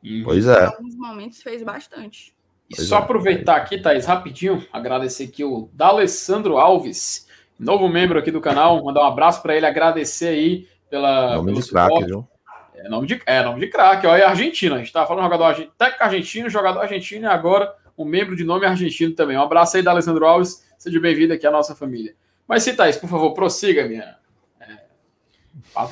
[0.08, 0.22] Uhum.
[0.24, 0.64] Pois é.
[0.64, 2.34] Em alguns momentos fez bastante.
[2.70, 2.98] E pois só é.
[3.00, 7.26] aproveitar aqui, Thaís, rapidinho, agradecer aqui o D'Alessandro Alves,
[7.58, 11.36] novo membro aqui do canal, mandar um abraço para ele, agradecer aí pela.
[11.36, 12.28] Nome de craque, viu?
[12.74, 14.76] É nome de, é, nome de craque, ó, é argentino.
[14.76, 18.64] A gente tava falando jogador técnico argentino, jogador argentino e agora um membro de nome
[18.64, 19.36] argentino também.
[19.36, 22.14] Um abraço aí da Alessandro Alves, seja bem-vindo aqui à nossa família.
[22.46, 24.16] Mas se Thaís, por favor, prossiga, minha.
[24.60, 24.72] É,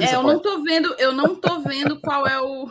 [0.05, 0.27] é eu pode.
[0.27, 2.71] não tô vendo, eu não tô vendo qual é o,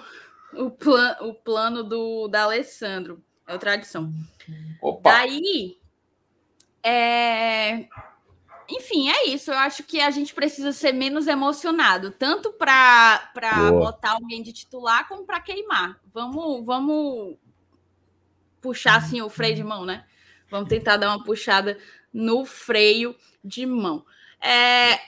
[0.57, 3.23] o, plan, o plano do da Alessandro.
[3.47, 4.11] É o tradição.
[4.81, 5.11] Opa.
[5.11, 5.77] Daí,
[6.81, 7.87] é,
[8.69, 9.51] enfim, é isso.
[9.51, 13.31] Eu acho que a gente precisa ser menos emocionado, tanto para
[13.71, 15.99] botar alguém de titular como para queimar.
[16.13, 17.37] Vamos, vamos
[18.61, 20.05] puxar assim o freio de mão, né?
[20.49, 21.77] Vamos tentar dar uma puxada
[22.11, 24.05] no freio de mão.
[24.41, 24.99] É,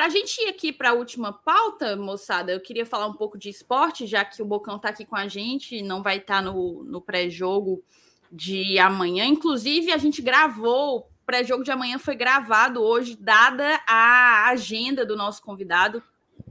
[0.00, 3.36] para a gente ir aqui para a última pauta, moçada, eu queria falar um pouco
[3.36, 6.42] de esporte, já que o Bocão está aqui com a gente, não vai estar tá
[6.42, 7.84] no, no pré-jogo
[8.32, 9.26] de amanhã.
[9.26, 15.42] Inclusive, a gente gravou pré-jogo de amanhã foi gravado hoje, dada a agenda do nosso
[15.42, 16.02] convidado,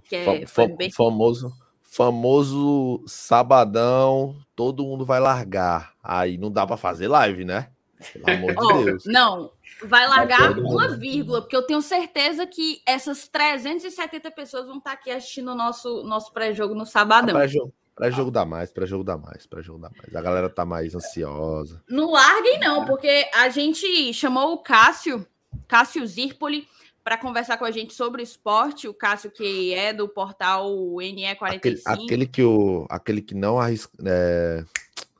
[0.04, 0.92] que é Fam bem...
[0.92, 5.96] famoso, famoso sabadão, todo mundo vai largar.
[6.04, 7.72] Aí não dá para fazer live, né?
[8.14, 9.04] Pelo amor de oh, Deus.
[9.08, 9.52] Não,
[9.84, 15.12] vai largar uma vírgula, porque eu tenho certeza que essas 370 pessoas vão estar aqui
[15.12, 17.36] assistindo o nosso, nosso pré-jogo no sabadão.
[17.36, 20.16] Pré-jogo Pra jogo dar mais, para jogo dar mais, para jogo dar mais.
[20.16, 21.84] A galera tá mais ansiosa.
[21.90, 25.28] Não larguem, não, porque a gente chamou o Cássio,
[25.68, 26.66] Cássio Zirpoli,
[27.04, 28.88] para conversar com a gente sobre o esporte.
[28.88, 31.56] O Cássio, que é do portal NE45.
[31.58, 33.92] Aquele, aquele que, o, aquele que não arrisca.
[34.06, 34.64] É,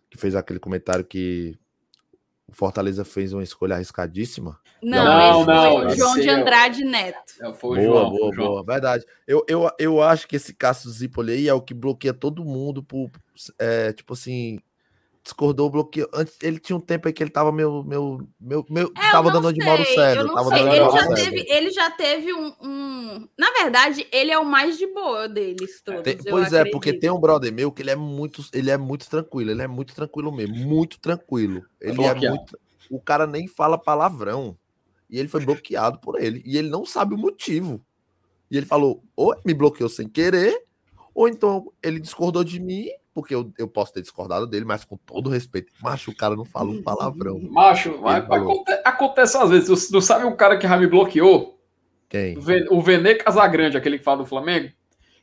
[0.10, 1.60] que fez aquele comentário que
[2.60, 4.60] Fortaleza fez uma escolha arriscadíssima.
[4.84, 7.34] Não, não, não o João de é Andrade Neto.
[7.42, 9.06] É, foi boa, João, boa, boa, verdade.
[9.26, 12.84] Eu, eu, eu acho que esse Cássio Zipoli aí é o que bloqueia todo mundo
[12.84, 13.10] por,
[13.58, 14.60] é, tipo assim,
[15.30, 16.10] discordou, bloqueou.
[16.14, 19.32] Antes, ele tinha um tempo aí que ele tava meu, meu, meu, meu é, tava
[19.32, 20.22] dando de Mauro Célio.
[20.22, 20.62] Eu não sei.
[20.62, 24.88] Ele já, teve, ele já teve um, um, Na verdade, ele é o mais de
[24.88, 26.04] boa deles todos.
[26.04, 29.10] Tem, pois é, porque tem um brother meu que ele é muito, ele é muito
[29.10, 31.64] tranquilo, ele é muito tranquilo mesmo, muito tranquilo.
[31.80, 32.60] Ele é muito.
[32.90, 34.58] O cara nem fala palavrão.
[35.10, 36.44] E ele foi bloqueado por ele.
[36.46, 37.84] E ele não sabe o motivo.
[38.50, 40.64] E ele falou: ou me bloqueou sem querer,
[41.14, 42.88] ou então ele discordou de mim
[43.20, 45.72] porque eu, eu posso ter discordado dele, mas com todo respeito.
[45.82, 47.40] Macho, o cara não fala um palavrão.
[47.52, 49.70] Macho, acontece, acontece às vezes.
[49.70, 51.60] Você não sabe um cara que já me bloqueou?
[52.08, 52.38] Quem?
[52.72, 54.72] O Vene Casagrande, aquele que fala do Flamengo.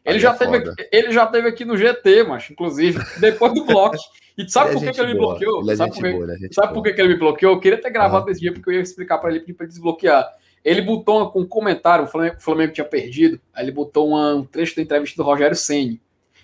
[0.04, 3.64] Ele já, é teve, aqui, ele já teve aqui no GT, macho, inclusive, depois do
[3.64, 3.96] bloco.
[4.38, 5.62] E sabe por que, que ele me bloqueou?
[5.62, 7.54] Ele é sabe por, que, boa, é sabe por que, que ele me bloqueou?
[7.54, 8.30] Eu queria ter gravado ah.
[8.30, 10.32] esse dia, porque eu ia explicar para ele pedir para desbloquear.
[10.64, 14.44] Ele botou um comentário, o Flamengo, o Flamengo tinha perdido, aí ele botou uma, um
[14.44, 16.00] trecho da entrevista do Rogério Senni.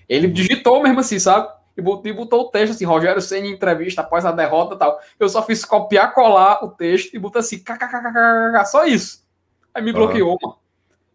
[0.09, 1.49] Ele digitou mesmo assim, sabe?
[1.77, 4.79] E botou, e botou o texto assim, Rogério Senna em entrevista após a derrota e
[4.79, 5.01] tal.
[5.19, 9.27] Eu só fiz copiar, colar o texto e botar assim, kkkk, só isso.
[9.75, 10.39] Aí me bloqueou, uhum.
[10.43, 10.57] mano.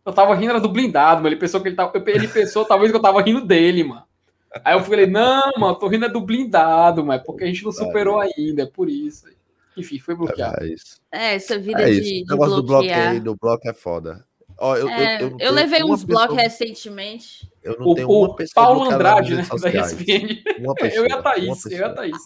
[0.06, 1.28] Eu tava rindo era do blindado, mano.
[1.28, 1.92] Ele pensou que ele tava.
[2.08, 4.04] Ele pensou talvez que eu tava rindo dele, mano.
[4.64, 7.72] Aí eu falei, não, mano, tô rindo é do blindado, mas porque a gente não
[7.72, 9.28] superou ainda, é por isso.
[9.76, 10.58] Enfim, foi bloqueado.
[11.12, 13.10] É, é essa vida é de, de o negócio bloquear.
[13.10, 14.26] do aí, do bloco é foda.
[14.60, 17.50] Ó, eu, é, eu, eu, eu levei uns blocos recentemente.
[17.62, 19.48] Eu não o, tenho uma pessoa Paulo Andrade, né?
[19.62, 20.44] Da ESPN.
[20.76, 21.66] Pessoa, eu e a Thaís.
[21.66, 22.18] Eu e a Thaís.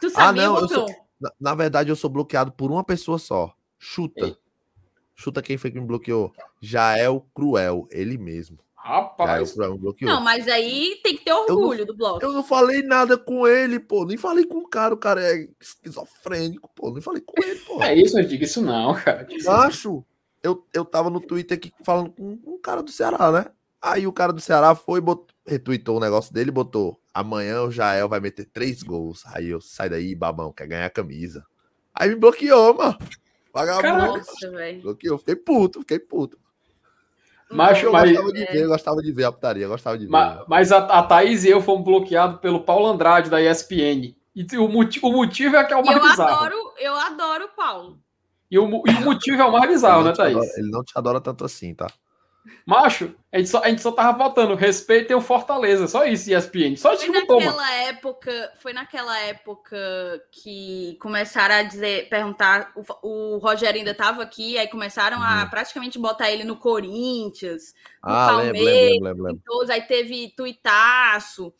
[0.00, 0.86] Tu sabia, ah, não, eu sou,
[1.18, 3.54] na, na, verdade, eu sou bloqueado por uma pessoa só.
[3.78, 4.26] Chuta.
[4.26, 4.36] Ei.
[5.14, 6.32] Chuta quem foi que me bloqueou.
[6.60, 8.58] Já é o Cruel, ele mesmo.
[8.74, 9.54] Rapaz.
[9.54, 12.22] Já é o Cruel, não, mas aí tem que ter orgulho não, do bloco.
[12.22, 14.04] Eu não falei nada com ele, pô.
[14.04, 14.92] Nem falei com o cara.
[14.92, 16.90] O cara é esquizofrênico, pô.
[16.90, 17.82] Nem falei com ele, pô.
[17.82, 19.26] É isso, eu digo isso não, cara.
[19.48, 20.04] Acho
[20.44, 23.46] eu, eu tava no Twitter aqui falando com um cara do Ceará, né?
[23.82, 27.70] Aí o cara do Ceará foi, botou, retweetou o negócio dele e botou: amanhã o
[27.70, 29.22] Jael vai meter três gols.
[29.26, 31.44] Aí eu sai daí, babão, quer ganhar a camisa.
[31.94, 32.96] Aí me bloqueou, mano.
[33.52, 34.20] Vagabundo.
[34.82, 35.18] Bloqueou.
[35.18, 36.38] Fiquei puto, fiquei puto.
[37.50, 40.06] Mas, Eu mas, gostava de ver, eu gostava de ver a putaria, eu gostava de
[40.06, 40.10] ver.
[40.10, 44.16] mas, mas a, a Thaís e eu fomos bloqueados pelo Paulo Andrade da ESPN.
[44.34, 46.34] E o, moti- o motivo é que é o mais eu bizarro.
[46.46, 48.00] adoro, eu adoro o Paulo.
[48.54, 50.36] E o, e o motivo é o mais bizarro, né, Thaís?
[50.36, 51.88] adora, ele não te adora tanto assim, tá?
[52.64, 55.88] Macho, a gente, só, a gente só tava votando respeito e o Fortaleza.
[55.88, 56.76] Só isso, ESPN.
[56.76, 59.76] Só isso Foi naquela época, foi naquela época
[60.30, 65.50] que começaram a dizer, perguntar, o, o Rogério ainda estava aqui, aí começaram a Uhum.
[65.50, 67.74] praticamente botar ele no Corinthians,
[68.04, 69.42] no Ah, lembro, Palmeiras, lembro, lembro, lembro.
[69.44, 71.52] todos, aí teve tuitaço.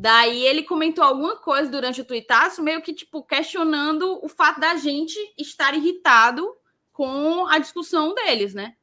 [0.00, 4.76] Daí ele comentou alguma coisa durante o tuitaço, meio que tipo questionando o fato da
[4.76, 6.48] gente estar irritado
[6.92, 8.74] com a discussão deles, né?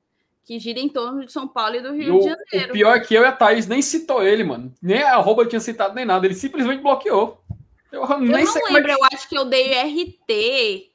[0.43, 2.74] Que gira em torno de São Paulo e do Rio o, de o Janeiro.
[2.74, 4.74] pior é que eu e a Thaís nem citou ele, mano.
[4.82, 6.28] Nem a arroba tinha citado nem nada.
[6.28, 7.41] Ele simplesmente bloqueou.
[7.93, 8.91] Eu Eu nem não sei é lembro, que...
[8.91, 10.91] eu acho que eu dei RT.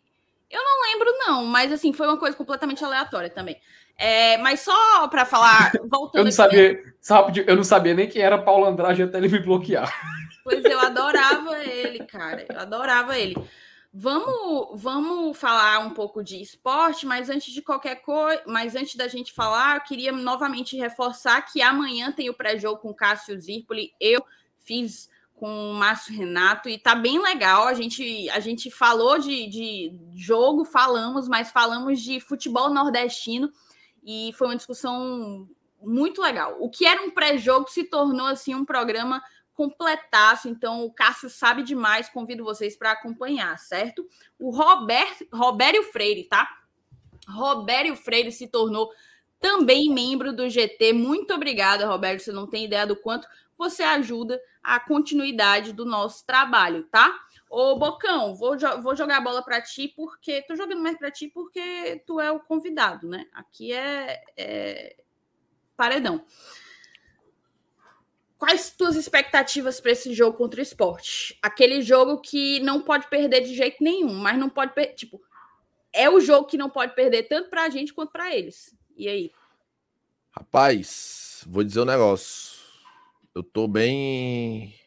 [0.51, 3.59] Eu não lembro, não, mas assim, foi uma coisa completamente aleatória também.
[4.01, 8.09] É, mas só para falar, voltando Eu não aqui, sabia, sabe, eu não sabia nem
[8.09, 9.93] quem era Paulo Andrade até ele me bloquear.
[10.43, 12.47] Pois eu adorava ele, cara.
[12.49, 13.37] Eu adorava ele.
[13.93, 19.07] Vamos, vamos falar um pouco de esporte, mas antes de qualquer coisa, mas antes da
[19.07, 23.93] gente falar, eu queria novamente reforçar que amanhã tem o pré-jogo com Cássio Zirpoli.
[24.01, 24.25] Eu
[24.61, 27.67] fiz com o Márcio Renato e tá bem legal.
[27.67, 33.53] A gente, a gente falou de, de jogo, falamos, mas falamos de futebol nordestino
[34.03, 35.49] e foi uma discussão
[35.81, 36.57] muito legal.
[36.61, 39.23] O que era um pré-jogo se tornou assim um programa
[39.55, 40.49] completaço.
[40.49, 42.09] Então, o Cássio sabe demais.
[42.09, 44.07] Convido vocês para acompanhar, certo?
[44.39, 46.49] O Roberto, Robério Freire, tá?
[47.29, 48.91] Robério Freire se tornou
[49.39, 50.93] também membro do GT.
[50.93, 52.21] Muito obrigada, Roberto.
[52.21, 57.15] Você não tem ideia do quanto você ajuda a continuidade do nosso trabalho, tá?
[57.51, 61.11] Ô, Bocão, vou, jo vou jogar a bola para ti, porque tô jogando mais para
[61.11, 63.27] ti porque tu é o convidado, né?
[63.33, 64.97] Aqui é, é...
[65.77, 66.25] paredão.
[68.39, 71.37] Quais tuas expectativas para esse jogo contra o esporte?
[71.43, 74.95] Aquele jogo que não pode perder de jeito nenhum, mas não pode perder.
[74.95, 75.21] Tipo,
[75.93, 78.73] é o jogo que não pode perder tanto para a gente quanto para eles.
[78.97, 79.33] E aí?
[80.31, 82.61] Rapaz, vou dizer um negócio.
[83.35, 84.80] Eu tô bem.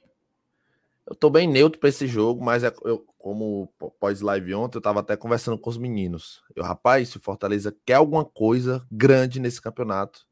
[1.05, 3.67] Eu tô bem neutro para esse jogo, mas é, eu, como
[3.99, 6.41] pós-live ontem, eu tava até conversando com os meninos.
[6.55, 10.25] Eu, rapaz, se o Fortaleza quer alguma coisa grande nesse campeonato,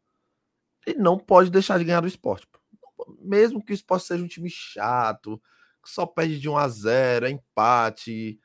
[0.86, 2.48] ele não pode deixar de ganhar do esporte.
[3.20, 5.42] Mesmo que o esporte seja um time chato,
[5.84, 8.40] que só perde de 1 a 0 é empate.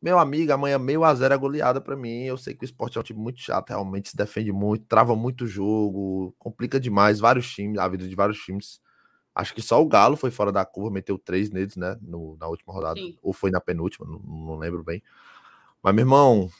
[0.00, 2.24] Meu amigo, amanhã meio a zero é goleada para mim.
[2.24, 5.14] Eu sei que o esporte é um time muito chato, realmente se defende muito, trava
[5.14, 8.80] muito o jogo, complica demais vários times, a vida de vários times.
[9.34, 11.96] Acho que só o Galo foi fora da curva, meteu três neles, né?
[12.02, 13.00] No, na última rodada.
[13.00, 13.16] Sim.
[13.22, 15.02] Ou foi na penúltima, não, não, lembro bem.
[15.82, 16.50] Mas, meu irmão,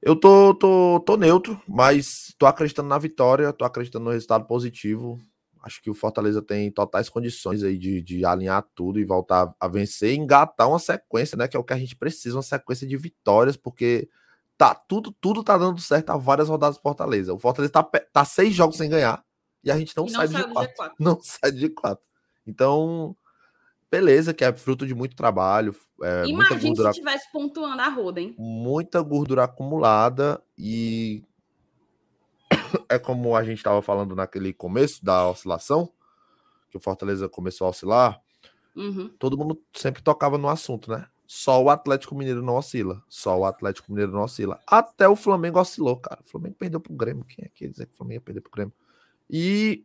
[0.00, 5.20] eu tô, tô, tô neutro, mas tô acreditando na vitória, tô acreditando no resultado positivo.
[5.62, 9.68] Acho que o Fortaleza tem totais condições aí de, de alinhar tudo e voltar a
[9.68, 11.46] vencer e engatar uma sequência, né?
[11.46, 14.08] Que é o que a gente precisa, uma sequência de vitórias, porque
[14.56, 17.34] tá tudo, tudo tá dando certo há várias rodadas do Fortaleza.
[17.34, 19.22] O Fortaleza tá, tá seis jogos sem ganhar
[19.64, 20.74] e a gente não, E sai, sai de do quatro.
[20.76, 20.92] G4.
[20.98, 22.04] Não sai de quatro.
[22.46, 23.16] Então,
[23.90, 25.74] beleza, que é fruto de muito trabalho.
[26.02, 28.34] É, muita Imagina se gordura, tivesse pontuando a roda, hein?
[28.38, 31.22] muita gordura acumulada e
[32.88, 35.90] é como a gente estava falando naquele começo da oscilação,
[36.70, 38.20] que o Fortaleza começou a oscilar,
[38.76, 39.08] Uhum.
[39.20, 41.06] todo mundo sempre tocava no assunto, né?
[41.26, 43.02] Só o Atlético Mineiro não oscila.
[43.08, 44.60] Só o Atlético Mineiro não oscila.
[44.66, 46.20] Até o Flamengo oscilou, cara.
[46.24, 47.24] O Flamengo perdeu pro Grêmio.
[47.24, 48.74] Quem é que ia dizer que o Flamengo ia perder pro Grêmio?
[49.30, 49.84] E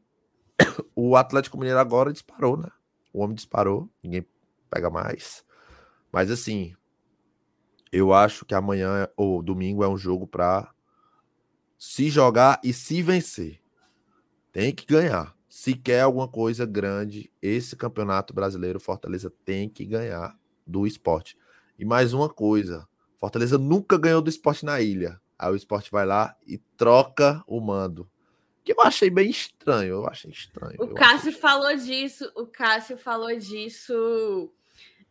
[0.95, 2.69] o Atlético Mineiro agora disparou, né?
[3.13, 3.89] O homem disparou.
[4.03, 4.25] Ninguém
[4.69, 5.43] pega mais.
[6.11, 6.75] Mas assim,
[7.91, 10.71] eu acho que amanhã ou domingo é um jogo para
[11.77, 13.61] se jogar e se vencer.
[14.51, 15.35] Tem que ganhar.
[15.47, 21.37] Se quer alguma coisa grande, esse campeonato brasileiro, Fortaleza tem que ganhar do esporte.
[21.77, 22.87] E mais uma coisa:
[23.17, 25.19] Fortaleza nunca ganhou do esporte na ilha.
[25.37, 28.09] Aí o esporte vai lá e troca o mando.
[28.69, 29.95] Que eu achei bem estranho.
[29.95, 30.75] Eu achei estranho.
[30.77, 32.31] O Cássio falou disso.
[32.35, 34.51] O Cássio falou disso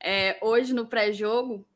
[0.01, 1.67] é, hoje no pré-jogo.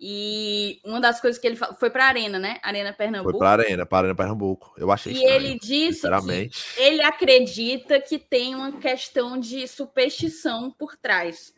[0.00, 2.58] E uma das coisas que ele falou foi para a Arena, né?
[2.62, 3.32] Arena Pernambuco.
[3.32, 4.72] Foi para a Arena, para Arena Pernambuco.
[4.78, 5.36] Eu achei E estranho.
[5.36, 11.52] ele disse que ele acredita que tem uma questão de superstição por trás.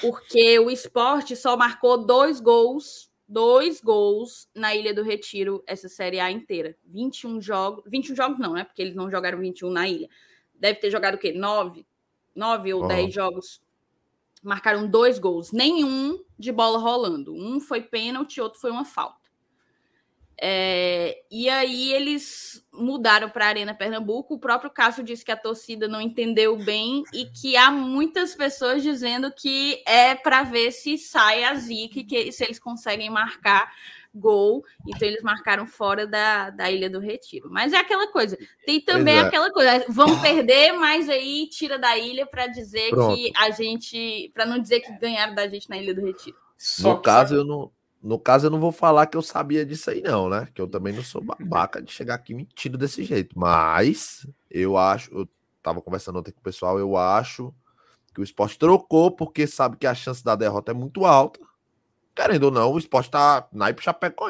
[0.00, 6.20] Porque o esporte só marcou dois gols, dois gols na Ilha do Retiro, essa Série
[6.20, 6.76] A inteira.
[6.84, 7.82] 21 jogos.
[7.86, 8.64] 21 jogos não, né?
[8.64, 10.08] Porque eles não jogaram 21 na ilha.
[10.54, 11.32] Deve ter jogado o quê?
[11.32, 11.86] 9?
[12.34, 12.88] 9 ou Uhum.
[12.88, 13.62] 10 jogos
[14.42, 17.32] marcaram dois gols, nenhum de bola rolando.
[17.32, 19.21] Um foi pênalti, outro foi uma falta.
[20.44, 24.34] É, e aí eles mudaram para a Arena Pernambuco.
[24.34, 28.82] O próprio Cássio disse que a torcida não entendeu bem e que há muitas pessoas
[28.82, 33.72] dizendo que é para ver se sai a zica, que se eles conseguem marcar
[34.12, 34.64] gol.
[34.84, 37.48] Então eles marcaram fora da, da Ilha do Retiro.
[37.48, 38.36] Mas é aquela coisa.
[38.66, 39.20] Tem também é.
[39.20, 39.84] aquela coisa.
[39.88, 43.14] Vão perder, mas aí tira da ilha para dizer Pronto.
[43.14, 46.36] que a gente, para não dizer que ganharam da gente na Ilha do Retiro.
[46.80, 47.70] No caso eu não
[48.02, 50.48] no caso, eu não vou falar que eu sabia disso aí, não, né?
[50.52, 53.38] Que eu também não sou babaca de chegar aqui mentindo desse jeito.
[53.38, 55.28] Mas eu acho, eu
[55.62, 57.54] tava conversando ontem com o pessoal, eu acho
[58.12, 61.40] que o esporte trocou porque sabe que a chance da derrota é muito alta.
[62.14, 63.82] Querendo ou não, o esporte tá naipe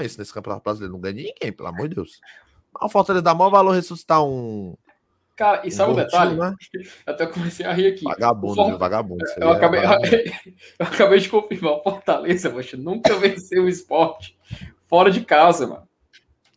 [0.02, 0.92] esse nesse campeonato brasileiro.
[0.92, 2.20] Não ganha de ninguém, pelo amor de Deus.
[2.72, 4.76] Mas o Fortaleza dá maior valor ressuscitar um.
[5.36, 6.36] Cara, e sabe um, detalhe?
[6.36, 6.54] Né?
[7.06, 8.04] Até comecei a rir aqui.
[8.04, 8.78] Vagabundo, Fort...
[8.78, 9.24] vagabundo.
[9.38, 10.16] Eu, é acabei, vagabundo.
[10.78, 11.72] eu acabei de confirmar.
[11.72, 14.36] O Fortaleza, poxa, nunca venceu o esporte
[14.88, 15.88] fora de casa, mano.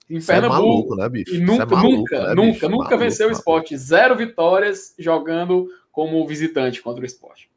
[0.09, 0.59] Em Isso Pernambuco.
[0.59, 1.35] É maluco, né, bicho?
[1.35, 2.69] E nunca, é maluco, nunca, né, nunca, bicho?
[2.69, 3.77] nunca maluco, venceu o esporte.
[3.77, 7.49] Zero vitórias jogando como visitante contra o esporte.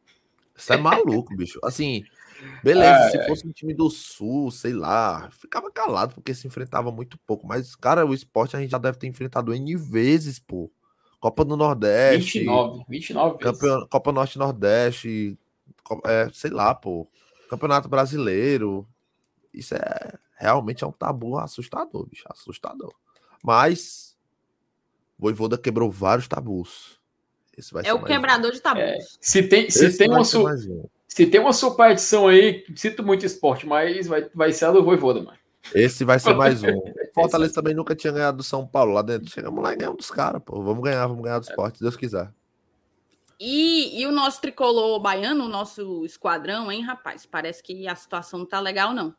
[0.57, 1.59] Isso é maluco, bicho.
[1.62, 2.05] Assim,
[2.62, 6.91] Beleza, é, se fosse um time do Sul, sei lá, ficava calado porque se enfrentava
[6.93, 7.47] muito pouco.
[7.47, 10.71] Mas, cara, o esporte a gente já deve ter enfrentado N vezes, pô.
[11.21, 12.41] Copa do Nordeste.
[12.41, 13.87] 29, 29 campeon...
[13.89, 15.39] Copa Norte Nordeste,
[16.07, 17.09] é, sei lá, pô.
[17.49, 18.87] Campeonato Brasileiro.
[19.53, 22.95] Isso é realmente é um tabu assustador, bicho, assustador.
[23.43, 24.16] Mas
[25.19, 26.99] Voivoda quebrou vários tabus.
[27.57, 28.55] Esse vai é o quebrador um.
[28.55, 28.83] de tabus.
[28.83, 30.45] É, se tem, se tem uma su...
[31.09, 35.21] se tem uma superstição aí, sinto muito esporte, mas vai, vai ser a do Voivoda,
[35.21, 35.38] mano.
[35.75, 36.81] Esse vai ser mais um.
[37.14, 39.31] Fortaleza também nunca tinha ganhado do São Paulo lá dentro.
[39.31, 40.62] Chegamos lá e ganhamos dos caras, pô.
[40.62, 42.31] Vamos ganhar, vamos ganhar do esporte, se Deus quiser.
[43.41, 47.25] E, e o nosso tricolor baiano, o nosso esquadrão, hein, rapaz?
[47.25, 49.09] Parece que a situação não tá legal, não.
[49.09, 49.14] O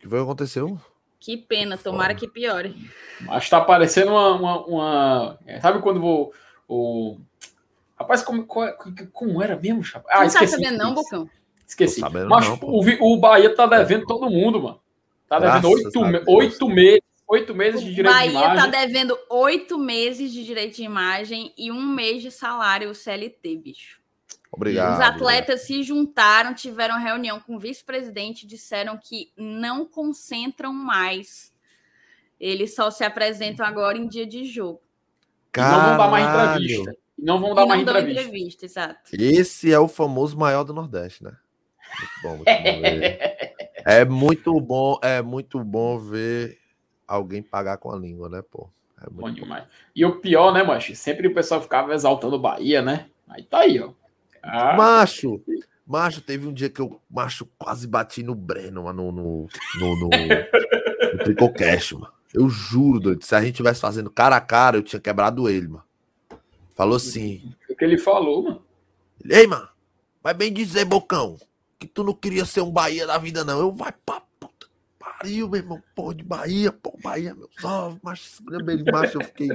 [0.00, 0.80] que foi que aconteceu?
[1.18, 2.74] Que pena, tomara que piore.
[3.18, 4.34] Que tá parecendo uma.
[4.34, 5.38] uma, uma...
[5.46, 6.32] É, sabe quando vou.
[6.66, 7.18] O...
[7.94, 8.46] Rapaz, como,
[9.12, 10.08] como era mesmo, chapa?
[10.10, 11.28] Ah, não tá sabendo, não, Bocão?
[11.66, 12.00] Esqueci.
[12.00, 14.80] Mas não, o, o Bahia tá devendo todo mundo, mano.
[15.30, 15.90] Tá devendo oito,
[16.26, 17.00] oito meses.
[17.28, 18.56] Oito meses de direito Bahia de imagem.
[18.56, 23.56] Bahia tá devendo oito meses de direito de imagem e um mês de salário CLT,
[23.58, 24.00] bicho.
[24.50, 24.94] Obrigado.
[24.94, 31.54] Os atletas se juntaram, tiveram reunião com o vice-presidente, disseram que não concentram mais.
[32.40, 34.82] Eles só se apresentam agora em dia de jogo.
[35.52, 35.76] Caralho.
[35.76, 36.96] não vão dar mais entrevista.
[37.16, 38.22] Não vão dar mais entrevista.
[38.22, 38.64] entrevista.
[38.66, 39.10] Exato.
[39.12, 41.36] Esse é o famoso maior do Nordeste, né?
[42.00, 42.44] Muito bom, muito
[43.54, 46.58] bom É muito bom, é muito bom ver
[47.06, 48.68] alguém pagar com a língua, né, pô?
[49.00, 49.64] É muito bom demais.
[49.94, 50.94] E o pior, né, macho?
[50.94, 53.06] Sempre o pessoal ficava exaltando Bahia, né?
[53.28, 53.92] Aí tá aí, ó.
[54.42, 54.76] Ah.
[54.76, 55.42] Macho,
[55.86, 60.08] macho, teve um dia que eu, macho, quase bati no Breno, mano, no, no, no,
[60.08, 62.12] no Tricocast, mano.
[62.32, 65.68] Eu juro, doido, se a gente tivesse fazendo cara a cara, eu tinha quebrado ele,
[65.68, 65.84] mano.
[66.74, 67.52] Falou assim.
[67.68, 68.62] O que ele falou, mano?
[69.28, 69.68] Ei, mano,
[70.22, 71.36] vai bem dizer, Bocão
[71.80, 73.58] que tu não queria ser um Bahia da vida, não.
[73.58, 74.68] Eu vai pra puta
[74.98, 75.82] pariu, meu irmão.
[75.94, 78.42] Pô, de Bahia, pô, Bahia, meus ovos, macho,
[78.92, 79.48] macho, eu fiquei.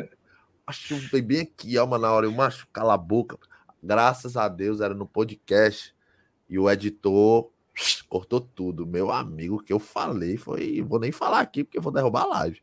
[0.65, 2.25] Macho, eu bem aqui, alma na hora.
[2.25, 3.37] Eu, macho, cala a boca.
[3.81, 5.93] Graças a Deus era no podcast
[6.49, 7.51] e o editor
[8.09, 8.85] cortou tudo.
[8.85, 10.81] Meu amigo, o que eu falei foi.
[10.81, 12.61] Vou nem falar aqui porque vou derrubar a live.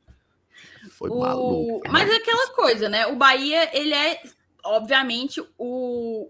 [0.91, 1.21] Foi o...
[1.21, 1.89] maluco.
[1.91, 3.07] Mas é aquela coisa, né?
[3.07, 4.21] O Bahia, ele é,
[4.65, 6.29] obviamente, o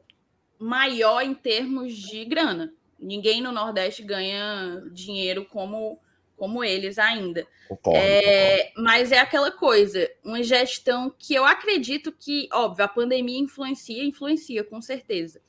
[0.59, 2.73] maior em termos de grana.
[3.03, 5.99] Ninguém no Nordeste ganha dinheiro como
[6.37, 7.47] como eles ainda.
[7.69, 8.83] Concordo, é, concordo.
[8.83, 14.65] Mas é aquela coisa, uma gestão que eu acredito que, óbvio, a pandemia influencia, influencia
[14.65, 15.41] com certeza.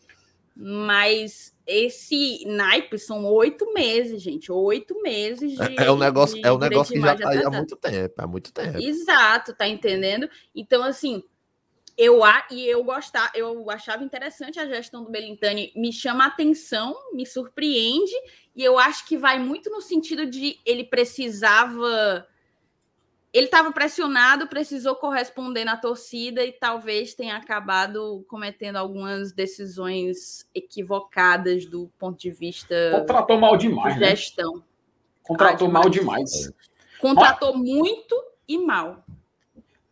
[0.56, 4.52] Mas esse naipe são oito meses, gente.
[4.52, 5.82] Oito meses de.
[5.82, 8.28] É, é um negócio, é um negócio que já está aí há muito tempo, há
[8.28, 8.78] muito tempo.
[8.78, 10.30] Exato, tá entendendo?
[10.54, 11.24] Então, assim,
[11.98, 16.96] eu e eu gostar, eu achava interessante a gestão do Belintani, me chama a atenção,
[17.14, 18.14] me surpreende,
[18.56, 22.28] e eu acho que vai muito no sentido de ele precisava
[23.32, 31.66] ele estava pressionado, precisou corresponder na torcida e talvez tenha acabado cometendo algumas decisões equivocadas
[31.66, 34.16] do ponto de vista contratou mal demais, de né?
[34.16, 34.58] gestão.
[34.58, 34.62] Né?
[35.24, 36.52] Contratou ah, mal demais.
[37.00, 37.58] Contratou ah.
[37.58, 38.16] muito
[38.48, 39.04] e mal.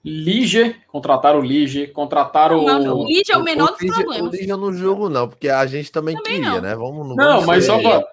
[0.03, 3.01] Lige, contrataram o Lige, contrataram o.
[3.01, 4.33] O Lige é o menor dos problemas.
[4.33, 6.61] O Lige no jogo, não, porque a gente também, também queria, não.
[6.61, 6.75] né?
[6.75, 8.03] Vamos, não, não mas só para.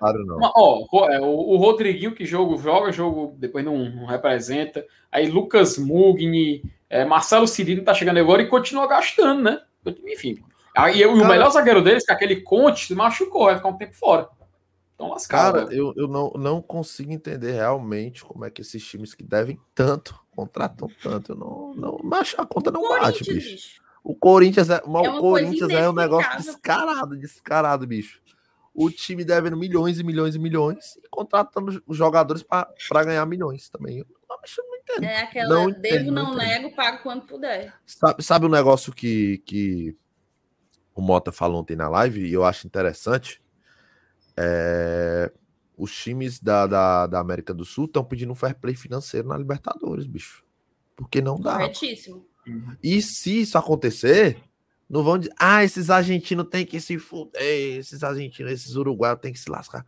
[0.54, 4.84] Ó, é, o, o Rodriguinho que jogo, joga, jogo, depois não, não representa.
[5.10, 9.58] Aí Lucas Mugni, é, Marcelo Cirino tá chegando agora e continua gastando, né?
[10.06, 10.38] Enfim.
[10.76, 13.78] Aí, e o melhor zagueiro deles, que é aquele Conte, se machucou, vai ficar um
[13.78, 14.28] tempo fora.
[14.98, 15.60] Então lascado.
[15.60, 19.56] Cara, eu, eu não, não consigo entender realmente como é que esses times que devem
[19.72, 21.32] tanto, contratam tanto.
[21.32, 23.48] Eu não, não, mas a conta não bate, bicho.
[23.48, 23.82] bicho.
[24.02, 28.20] O Corinthians é, uma, é o Corinthians é um negócio descarado, descarado, bicho.
[28.74, 33.68] O time devendo milhões e milhões e milhões e contratando os jogadores para ganhar milhões
[33.68, 33.98] também.
[33.98, 35.04] Eu não, não entendo.
[35.04, 37.72] É aquela não devo, entendo, não, não nego, pago quando puder.
[37.86, 39.96] Sabe, sabe um negócio que, que
[40.92, 43.40] o Mota falou ontem na live e eu acho interessante?
[44.40, 45.32] É,
[45.76, 49.36] os times da, da, da, América do Sul estão pedindo um fair play financeiro na
[49.36, 50.44] Libertadores, bicho.
[50.94, 51.54] Porque não dá.
[51.54, 52.24] Corretíssimo.
[52.82, 54.40] E se isso acontecer,
[54.88, 59.32] não vão dizer, ah, esses argentinos têm que se fuder, esses argentinos, esses uruguaios têm
[59.32, 59.84] que se lascar.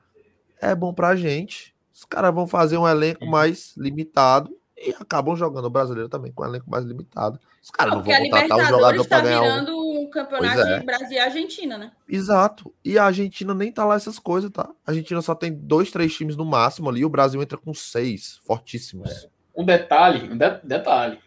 [0.61, 1.75] É bom pra gente.
[1.93, 6.43] Os caras vão fazer um elenco mais limitado e acabam jogando o brasileiro também com
[6.43, 7.39] um elenco mais limitado.
[7.63, 10.79] Os caras não, não vão contratar um jogador tá ganhar virando um, um campeonato é.
[10.79, 11.93] de Brasil e Argentina, né?
[12.09, 12.73] Exato.
[12.85, 14.69] E a Argentina nem tá lá essas coisas, tá?
[14.87, 18.41] A Argentina só tem dois, três times no máximo ali, o Brasil entra com seis,
[18.45, 19.11] fortíssimos.
[19.11, 19.29] É.
[19.55, 21.19] Um detalhe, um de detalhe.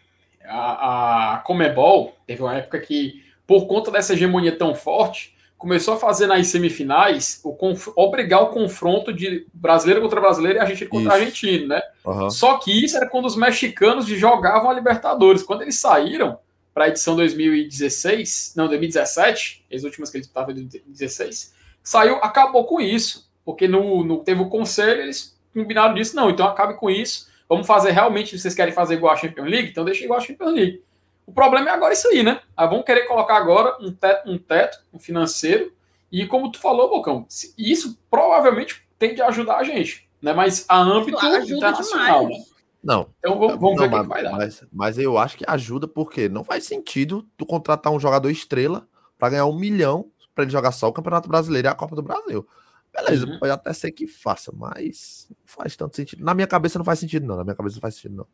[0.44, 5.96] A, a Comebol teve uma época que, por conta dessa hegemonia tão forte, começou a
[5.96, 7.56] fazer nas semifinais o
[7.96, 11.22] obrigar o confronto de brasileiro contra brasileiro e Argentina contra isso.
[11.22, 11.82] argentino, né?
[12.04, 12.28] Uhum.
[12.28, 15.42] Só que isso era quando os mexicanos jogavam a Libertadores.
[15.42, 16.38] Quando eles saíram
[16.74, 22.64] para a edição 2016, não, 2017, as últimas que eles estavam em 2016, saiu, acabou
[22.64, 23.30] com isso.
[23.44, 27.28] Porque no, no, teve o conselho, eles combinaram disso, não, então acabe com isso.
[27.48, 29.70] Vamos fazer realmente, vocês querem fazer igual a Champions League?
[29.70, 30.82] Então deixa igual a Champions League.
[31.26, 32.40] O problema é agora isso aí, né?
[32.56, 35.72] Ah, vão querer colocar agora um teto, um teto um financeiro.
[36.10, 40.32] E como tu falou, Bocão, isso provavelmente tende a ajudar a gente, né?
[40.32, 42.26] Mas a âmbito internacional.
[42.26, 42.53] Demais.
[42.84, 43.08] Não.
[43.18, 44.32] Então vamos, vamos não, ver o que vai dar.
[44.32, 48.86] Mas, mas eu acho que ajuda porque não faz sentido tu contratar um jogador estrela
[49.18, 52.02] para ganhar um milhão para ele jogar só o Campeonato Brasileiro e a Copa do
[52.02, 52.46] Brasil.
[52.92, 53.38] Beleza, uhum.
[53.38, 56.22] pode até ser que faça, mas não faz tanto sentido.
[56.22, 57.36] Na minha cabeça não faz sentido, não.
[57.36, 58.26] Na minha cabeça não faz sentido, não.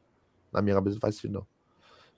[0.53, 1.47] Na minha cabeça não faz sentido, não.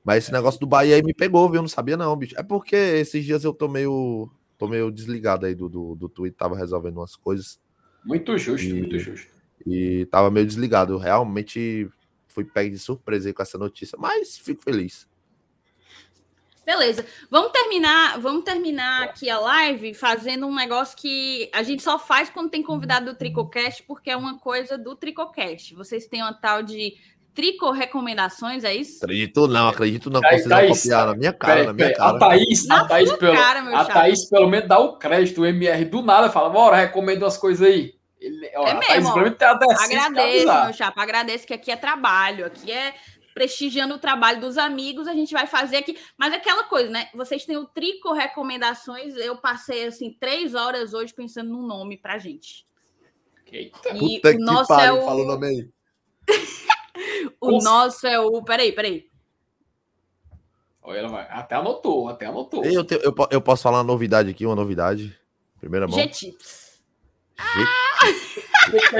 [0.04, 1.58] Mas esse negócio do Bahia aí me pegou, viu?
[1.58, 2.34] Eu não sabia, não, bicho.
[2.36, 4.28] É porque esses dias eu tô meio,
[4.58, 7.60] tô meio desligado aí do, do, do Twitter, tava resolvendo umas coisas.
[8.04, 9.30] Muito justo, e, muito justo.
[9.64, 10.94] E tava meio desligado.
[10.94, 11.88] Eu realmente
[12.32, 15.06] fui pego de surpresa aí com essa notícia, mas fico feliz.
[16.64, 17.04] Beleza.
[17.28, 22.30] Vamos terminar, vamos terminar aqui a live fazendo um negócio que a gente só faz
[22.30, 25.74] quando tem convidado do Tricocast, porque é uma coisa do Tricocast.
[25.74, 26.94] Vocês têm uma tal de
[27.34, 29.02] Trico recomendações, é isso?
[29.02, 30.20] Acredito não, acredito não.
[30.20, 32.10] Vocês vão copiar na minha cara, na minha cara.
[32.10, 35.84] A Thaís, a Thaís, pelo, cara, a Thaís pelo menos dá o crédito, o MR
[35.86, 37.94] do nada fala, bora, recomendo as coisas aí.
[38.22, 42.70] Ele, ó, é mesmo, Thaís, tem agradeço, meu chapa, agradeço que aqui é trabalho, aqui
[42.70, 42.94] é
[43.34, 45.98] prestigiando o trabalho dos amigos, a gente vai fazer aqui.
[46.16, 47.08] Mas é aquela coisa, né?
[47.14, 52.18] Vocês têm o Trico Recomendações, eu passei, assim, três horas hoje pensando num nome pra
[52.18, 52.66] gente.
[53.50, 53.90] Eita.
[53.90, 55.04] E Puta o nosso pare, é o...
[55.04, 55.68] Fala o nome aí.
[57.40, 58.42] o nosso é o.
[58.42, 59.10] Peraí, peraí.
[60.82, 62.64] Olha, até anotou, até anotou.
[62.64, 65.16] Eu, te, eu, eu, posso falar uma novidade aqui, uma novidade.
[65.60, 65.96] Primeira mão.
[65.96, 66.82] G-Tips.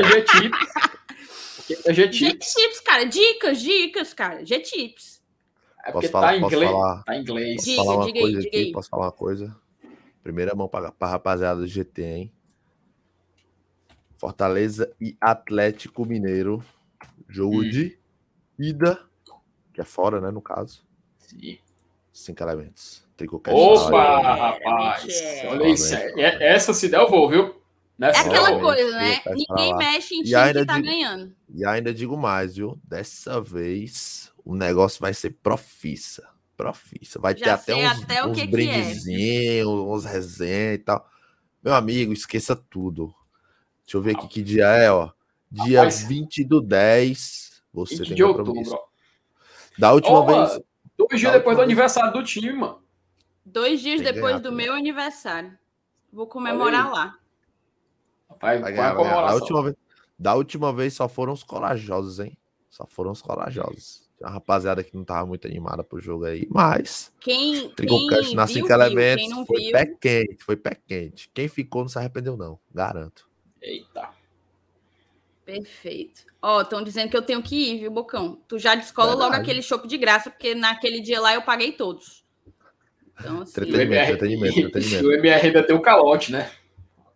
[0.05, 1.87] G-Tips.
[1.87, 3.05] É G-Tips, cara.
[3.05, 4.45] Dicas, dicas, cara.
[4.45, 5.23] G-Tips.
[5.85, 7.57] É posso falar, tá, inglês, falar, tá inglês.
[7.57, 8.73] Posso diga, falar uma coisa aí, aqui?
[8.73, 9.57] Posso falar uma coisa?
[10.23, 12.33] Primeira mão para a rapaziada do GT, hein?
[14.17, 16.65] Fortaleza e Atlético Mineiro
[17.29, 17.69] Jogo hum.
[17.69, 17.99] de
[18.59, 19.01] ida,
[19.73, 20.85] que é fora, né, no caso.
[21.19, 21.59] Sim.
[22.13, 23.03] Cinco elementos.
[23.47, 25.21] Opa, rapaz!
[25.21, 25.49] É.
[25.49, 25.95] Olha isso.
[25.95, 27.62] É, essa se der, eu vou, viu?
[27.99, 29.23] Nessa é aquela coisa, né?
[29.27, 31.35] Ninguém mexe em time que tá digo, ganhando.
[31.55, 32.81] E ainda digo mais, viu?
[32.85, 36.29] Dessa vez o negócio vai ser profissa.
[36.57, 37.19] Profissa.
[37.19, 39.67] Vai Já ter até uns, até uns brindezinhos, é.
[39.67, 41.09] uns resenhas e tal.
[41.63, 43.15] Meu amigo, esqueça tudo.
[43.85, 45.11] Deixa eu ver aqui que dia é, ó.
[45.51, 48.63] Dia Rapaz, 20 do 10, você 20 tem de outubro.
[49.79, 50.61] Da última oh, vez.
[50.97, 52.83] Dois dias depois do aniversário do time, mano.
[53.45, 55.57] Dois dias tem depois do meu aniversário.
[56.13, 57.19] Vou comemorar lá.
[58.43, 59.77] Vai, vai ganhar, vai da, última vez,
[60.19, 62.37] da última vez só foram os corajosos, hein?
[62.69, 64.11] Só foram os corajosos.
[64.21, 67.13] A rapaziada que não tava muito animada pro jogo aí, mas.
[67.21, 67.71] Quem.
[67.71, 69.73] Tricocast na 5 elementos foi viu.
[69.73, 71.31] pé quente, foi pé quente.
[71.33, 73.29] Quem ficou não se arrependeu, não, garanto.
[73.61, 74.11] Eita.
[75.45, 76.23] Perfeito.
[76.41, 78.41] Ó, oh, estão dizendo que eu tenho que ir, viu, Bocão?
[78.49, 82.25] Tu já descola logo aquele chopp de graça, porque naquele dia lá eu paguei todos.
[83.21, 83.53] Então, assim...
[83.61, 85.07] Entretenimento, entretenimento, entretenimento.
[85.09, 86.51] O MR ainda tem o um calote, né?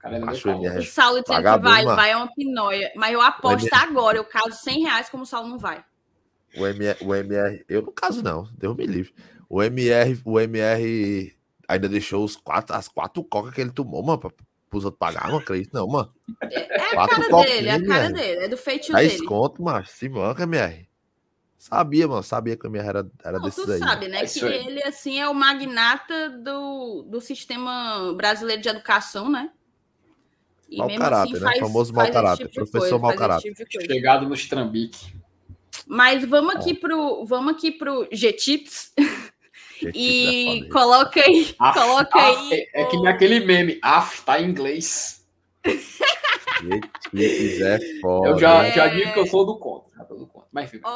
[0.05, 2.93] O, o Saulo dizendo que vai, vai é uma pinóia.
[2.95, 3.83] Mas eu aposto MR...
[3.83, 5.85] agora, eu caso 100 reais como o Saulo não vai.
[6.57, 9.15] O MR, o MR, eu não caso não, Deus me livre.
[9.49, 11.37] O MR, o MR
[11.69, 14.31] ainda deixou os quatro, as quatro cocas que ele tomou, mano, pra,
[14.71, 16.13] pros outros pagar, não acredito, não, mano.
[16.51, 19.27] É a Quatro cara dele, é a cara dele, é do feitio 10 dele.
[19.27, 19.91] conto, macho.
[19.91, 20.87] Se manca, MR.
[21.57, 22.23] Sabia, mano.
[22.23, 23.79] Sabia que a minha era, era Não, desses tu aí.
[23.79, 24.23] sabe, né?
[24.23, 24.67] É Que aí.
[24.67, 29.51] ele, assim, é o magnata do, do sistema brasileiro de educação, né?
[30.69, 31.51] E Mau caráter, assim né?
[31.51, 33.55] faz- Famoso mau faz esse caráter, de professor coisa, mau caráter.
[33.55, 33.83] tipo.
[33.83, 35.15] Chegado nos trambique.
[35.87, 38.93] Mas vamos aqui pro, vamos aqui pro G-Tips
[39.81, 42.69] Gente, e é coloca aí, Af, coloca af, aí.
[42.75, 43.79] é, é que o- nem aquele meme.
[43.83, 45.25] Af, tá em inglês.
[47.13, 48.29] Gente, é foda.
[48.31, 48.73] Eu já, É.
[48.73, 50.05] já digo que eu sou do contra.
[50.05, 50.29] Do.
[50.51, 50.89] Mas fica.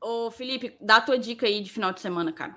[0.00, 2.56] Ô, Felipe, dá a tua dica aí de final de semana, cara.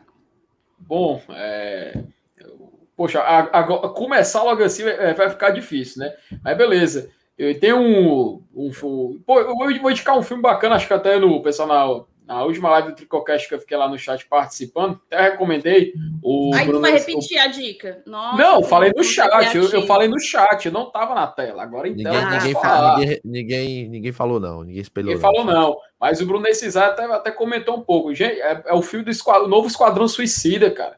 [0.79, 2.03] Bom, é,
[2.37, 6.13] eu- poxa, agora- começar logo assim é, vai ficar difícil, né?
[6.43, 7.09] Mas beleza.
[7.37, 10.93] Eu tenho um, um, fu- Pô, eu vou vou indicar um filme bacana, acho que
[10.93, 11.67] até no pessoal
[12.25, 15.91] na, na última live do Tricocast que eu fiquei lá no chat participando, até recomendei.
[16.23, 18.01] O Aí tu Bruno- vai o- repetir a dica.
[18.05, 19.53] Nossa, Não, falei no chat.
[19.53, 21.61] Eu, eu falei no chat, eu não tava na tela.
[21.61, 22.09] Agora então.
[22.13, 22.99] Ninguém, ninguém, falar.
[22.99, 24.63] ninguém, ninguém, ninguém falou, não.
[24.63, 25.09] Ninguém espelhou.
[25.13, 28.15] Ninguém falou não, mas o Bruno Necesar até, até comentou um pouco.
[28.15, 30.95] Gente, é, é o filme do esquadrão, o novo Esquadrão Suicida, cara.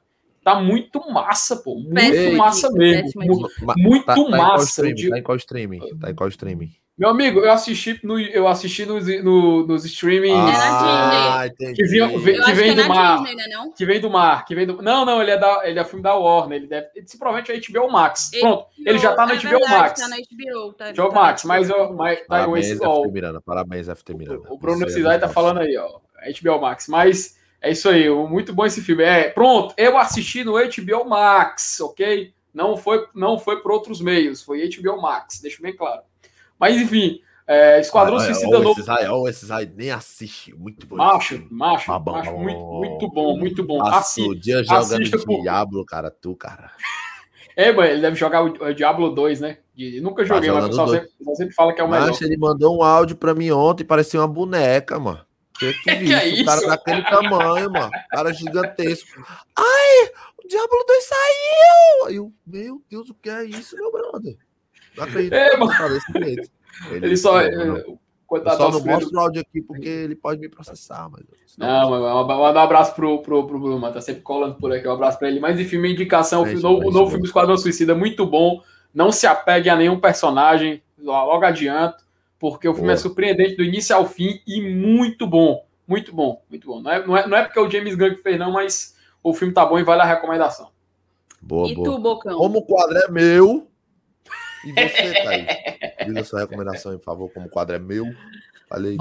[0.48, 1.76] Tá muito massa, pô.
[1.76, 3.04] Muito Péssima massa dica, mesmo.
[3.04, 3.66] péssima Mu- dica.
[3.66, 4.94] Ma- Muito tá, tá em massa.
[4.94, 5.12] digo.
[5.12, 5.80] Tá em qual streaming?
[6.00, 6.72] Tá em qual streaming?
[6.98, 11.76] Meu amigo, eu assisti, no, eu assisti nos, no, nos streaming na Ah, entendi.
[11.76, 13.18] Que que vem que é do na mar.
[13.18, 13.72] Disney, né, não?
[13.74, 14.46] que vem do mar.
[14.46, 14.82] Que vem do...
[14.82, 16.58] Não, não, ele é, da, ele é filme da Warner.
[16.60, 16.88] Ele deve.
[16.96, 18.32] Ele, provavelmente é HBO Max.
[18.40, 20.00] Pronto, ele já tá no É HBO verdade, Max.
[20.00, 21.48] Tá na HBO, tá, HBO tá Max, HBO.
[21.50, 23.42] mas, eu, mas tá, Parabéns, esse, ó, FT Miranda.
[23.42, 24.48] Parabéns, FT Miranda.
[24.50, 26.00] O Bruno Você é Cisai tá falando aí, ó.
[26.42, 26.88] HBO Max.
[26.88, 29.04] Mas é isso aí, muito bom esse filme.
[29.04, 32.34] É, pronto, eu assisti no HBO Max, ok?
[32.54, 36.02] Não foi, não foi por outros meios, foi HBO Max, deixa bem claro.
[36.60, 38.80] Mas enfim, é, Esquadrão Olha, Suicida olha Novo.
[38.82, 40.54] Esse aí, olha, esse aí nem assiste.
[40.56, 40.96] Muito bom.
[40.98, 42.12] Macho, macho, Tá bom.
[42.14, 43.82] macho, muito, muito bom, muito bom.
[43.86, 46.12] Assi- o dia jogando por- Diablo, cara.
[46.12, 46.72] Tu, cara.
[47.56, 49.60] É, mano, ele deve jogar o, Diablo 2, né?
[49.76, 52.08] De- nunca joguei, mas o pessoal sempre, sempre fala que é o melhor.
[52.10, 55.22] Mas ele mandou um áudio pra mim ontem, parecia uma boneca, mano.
[55.60, 56.44] Que, que, é isso?
[56.44, 57.88] O cara daquele tamanho, mano.
[57.88, 59.24] O cara gigantesco.
[59.56, 60.12] Ai,
[60.44, 62.08] o Diablo 2 saiu!
[62.08, 64.38] Aí eu, meu Deus, o que é isso, meu brother?
[64.96, 65.90] Não acredito É, que mano.
[65.90, 66.52] desse jeito.
[66.92, 67.42] Ele só.
[67.42, 67.78] Não, não.
[67.78, 71.24] é, Eu coitado, só não mostro o áudio aqui porque ele pode me processar, mas.
[71.58, 73.94] Não, mas manda um abraço pro, pro, pro Bruno, mano.
[73.94, 74.88] Tá sempre colando por aqui.
[74.88, 75.40] Um abraço pra ele.
[75.40, 77.96] Mas enfim, minha indicação: o É isso, novo, é o novo é filme Esquadrão Suicida,
[77.96, 78.62] muito bom.
[78.94, 82.04] Não se apegue a nenhum personagem, logo adianto,
[82.40, 82.94] porque o filme Boa.
[82.94, 85.66] é surpreendente do início ao fim e muito bom.
[85.88, 86.82] Muito bom, muito bom.
[86.82, 88.96] Não é, não é, não é porque é o James Gunn que fez, não, mas
[89.24, 90.70] o filme tá bom e vale a recomendação.
[91.42, 91.86] Boa, E boa.
[91.86, 92.38] tu, Bocão?
[92.38, 93.70] Como o quadro é meu.
[94.66, 95.46] E você, Thaís?
[96.06, 98.06] Diga sua recomendação, por favor, como o quadro é meu.
[98.68, 98.98] Falei.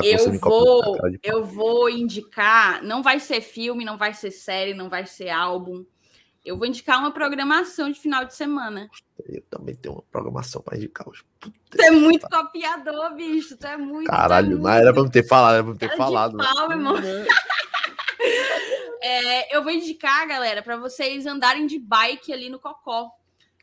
[0.00, 2.82] Que você eu vou, eu vou indicar.
[2.84, 5.84] Não vai ser filme, não vai ser série, não vai ser álbum.
[6.44, 8.88] Eu vou indicar uma programação de final de semana.
[9.26, 11.22] Eu também tenho uma programação para indicar hoje.
[11.40, 13.56] Tu é muito copiador, bicho.
[13.56, 14.08] Tu é muito.
[14.08, 16.04] é Caralho, muito mas era pra me ter falado, era pra me ter cara de
[16.04, 16.36] falado.
[16.38, 16.96] pau, irmão.
[19.02, 23.10] É, eu vou indicar, galera, para vocês andarem de bike ali no Cocó.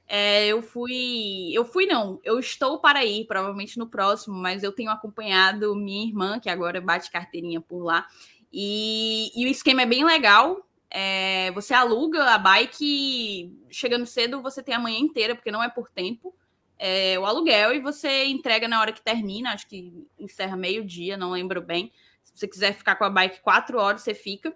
[0.07, 1.51] É, eu fui.
[1.53, 2.19] Eu fui, não.
[2.23, 6.81] Eu estou para ir, provavelmente no próximo, mas eu tenho acompanhado minha irmã, que agora
[6.81, 8.07] bate carteirinha por lá.
[8.51, 10.66] E, e o esquema é bem legal.
[10.89, 15.69] É, você aluga a bike, chegando cedo, você tem a manhã inteira, porque não é
[15.69, 16.33] por tempo.
[16.79, 21.31] É, o aluguel e você entrega na hora que termina, acho que encerra meio-dia, não
[21.31, 21.91] lembro bem.
[22.23, 24.55] Se você quiser ficar com a bike quatro horas, você fica.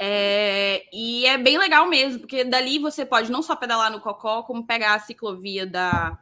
[0.00, 4.44] É, e é bem legal mesmo, porque dali você pode não só pedalar no Cocó,
[4.44, 6.16] como pegar a ciclovia da,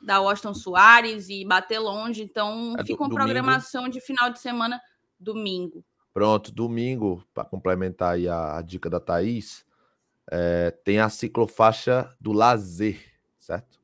[0.00, 2.22] da Washington Soares e bater longe.
[2.22, 3.14] Então, É fica uma domingo.
[3.14, 4.80] programação de final de semana
[5.20, 5.84] domingo.
[6.18, 9.64] Pronto, domingo, para complementar aí a, a dica da Thaís,
[10.28, 13.00] é, tem a ciclofaixa do lazer,
[13.38, 13.78] certo?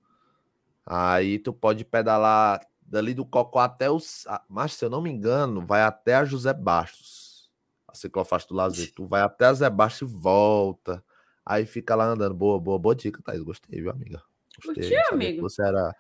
[0.84, 4.24] Aí tu pode pedalar dali do Cocó até os.
[4.48, 7.52] Mas, se eu não me engano, vai até a José Bastos.
[7.86, 8.92] A ciclofaixa do lazer.
[8.92, 11.04] Tu vai até a José Bastos e volta.
[11.46, 12.34] Aí fica lá andando.
[12.34, 13.44] Boa, boa, boa dica, Thaís.
[13.44, 14.20] Gostei, viu, amiga?
[14.56, 14.88] Gostei.
[14.88, 15.40] Que amigo?
[15.40, 15.94] Você era.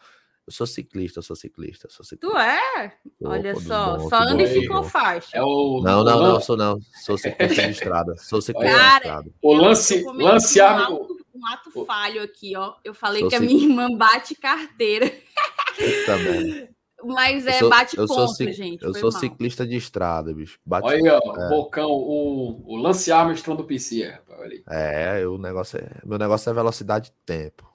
[0.46, 2.36] Eu sou ciclista, eu sou ciclista, eu sou ciclista.
[2.36, 2.92] Tu é?
[3.24, 4.86] Olha só, bons, só anda e ficou bons.
[4.86, 5.42] É faixa.
[5.42, 6.78] o, Não, não, não, sou não.
[7.02, 8.14] Sou ciclista de estrada.
[8.18, 9.30] Sou ciclista Cara, de estrada.
[9.40, 12.74] O lance, lance um ato, um ato falho aqui, ó.
[12.84, 15.10] Eu falei Sou que a cic- minha irmã bate carteira,
[15.78, 16.68] merda.
[17.04, 18.82] mas é sou- bate eu sou ponto, cic- gente.
[18.84, 19.20] Eu sou mal.
[19.20, 20.58] ciclista de estrada, bicho.
[20.64, 20.86] Bate...
[20.86, 24.40] Olha aí, ó, Bocão, o, o Lance Armstrong do PC, rapaz.
[24.40, 24.62] Olha aí.
[24.68, 26.00] É, o negócio é...
[26.04, 27.66] meu negócio é velocidade e tempo.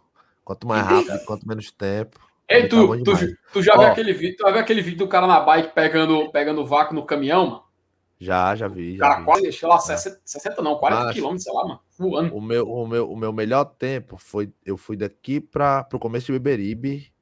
[0.43, 2.19] Quanto mais rápido, quanto menos tempo.
[2.49, 3.11] Ei, aí tá tu, tu,
[3.53, 3.91] tu já viu Ó.
[3.91, 4.35] aquele vídeo?
[4.37, 7.63] Tu já viu aquele vídeo do cara na bike pegando, pegando vácuo no caminhão, mano?
[8.19, 9.25] Já, já vi, O já cara vi.
[9.25, 11.13] quase, sei lá, 60, 60 não, 40 Macho.
[11.13, 11.79] quilômetros, sei lá, mano.
[11.97, 12.35] Voando.
[12.35, 14.51] O meu, o, meu, o meu melhor tempo foi.
[14.65, 17.13] Eu fui daqui para o começo de Beberibe.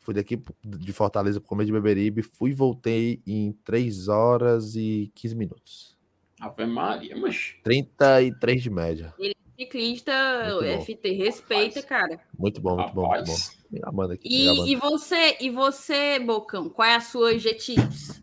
[0.00, 2.22] Fui daqui pro- de Fortaleza para o começo de Beberibe.
[2.22, 5.96] Fui e voltei em 3 horas e 15 minutos.
[6.40, 7.54] Ave Maria, mas.
[7.64, 9.14] 33 de média.
[9.64, 10.12] Ciclista,
[10.60, 10.80] bom.
[10.82, 11.84] FT, respeita, Rapaz.
[11.84, 12.20] cara.
[12.38, 13.36] Muito bom, muito bom, muito bom.
[13.80, 14.68] Gabando aqui, me gabando.
[14.68, 18.22] E, e você, e você, Bocão, qual é a sua G-Tips?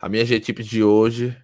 [0.00, 1.36] A minha G-Tips de hoje.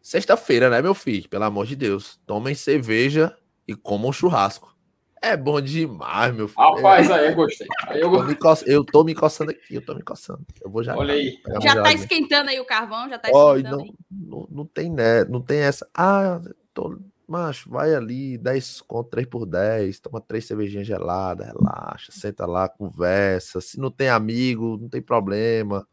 [0.00, 1.28] Sexta-feira, né, meu filho?
[1.28, 2.18] Pelo amor de Deus.
[2.26, 3.36] Tomem cerveja
[3.66, 4.76] e comam churrasco.
[5.22, 6.60] É bom demais, meu filho.
[6.60, 7.66] Rapaz, aí eu gostei.
[7.90, 10.46] Eu Eu tô, me eu tô me coçando aqui, eu tô me coçando.
[10.62, 10.96] Eu vou já.
[10.96, 11.38] Olha aí.
[11.60, 13.06] Já tá esquentando aí o carvão?
[13.08, 13.94] Já tá e esquentando não, aí?
[14.10, 15.86] não, não tem né, não tem essa.
[15.94, 16.40] Ah,
[16.72, 16.98] tô,
[17.30, 22.68] macho, vai ali, 10 conto, 3 por 10, toma três cervejinhas geladas, relaxa, senta lá,
[22.68, 23.60] conversa.
[23.60, 25.86] Se não tem amigo, não tem problema.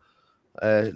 [0.61, 0.91] É,